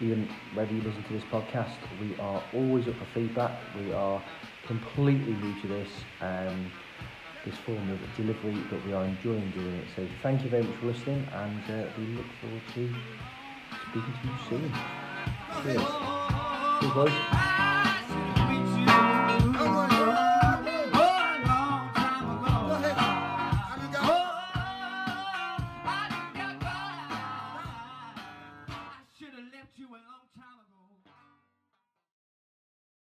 even 0.00 0.28
wherever 0.54 0.72
you 0.72 0.80
listen 0.80 1.02
to 1.04 1.12
this 1.12 1.24
podcast. 1.24 1.76
We 2.00 2.16
are 2.18 2.42
always 2.52 2.88
up 2.88 2.96
for 2.96 3.06
feedback. 3.14 3.52
We 3.76 3.92
are 3.92 4.22
completely 4.66 5.32
new 5.32 5.60
to 5.62 5.66
this, 5.68 5.90
um, 6.20 6.70
this 7.44 7.56
form 7.58 7.90
of 7.90 8.16
delivery, 8.16 8.56
but 8.70 8.84
we 8.86 8.92
are 8.92 9.04
enjoying 9.04 9.50
doing 9.50 9.74
it. 9.74 9.86
So 9.94 10.06
thank 10.22 10.42
you 10.42 10.50
very 10.50 10.62
much 10.62 10.76
for 10.76 10.86
listening 10.86 11.26
and 11.32 11.62
uh, 11.70 11.88
we 11.98 12.06
look 12.16 12.26
forward 12.40 12.62
to 12.74 12.94
speaking 13.90 14.14
to 14.22 14.28
you 14.28 14.34
soon. 14.48 14.72
Cheers. 15.62 15.86
Cheers, 16.80 16.94
boys. 16.94 17.77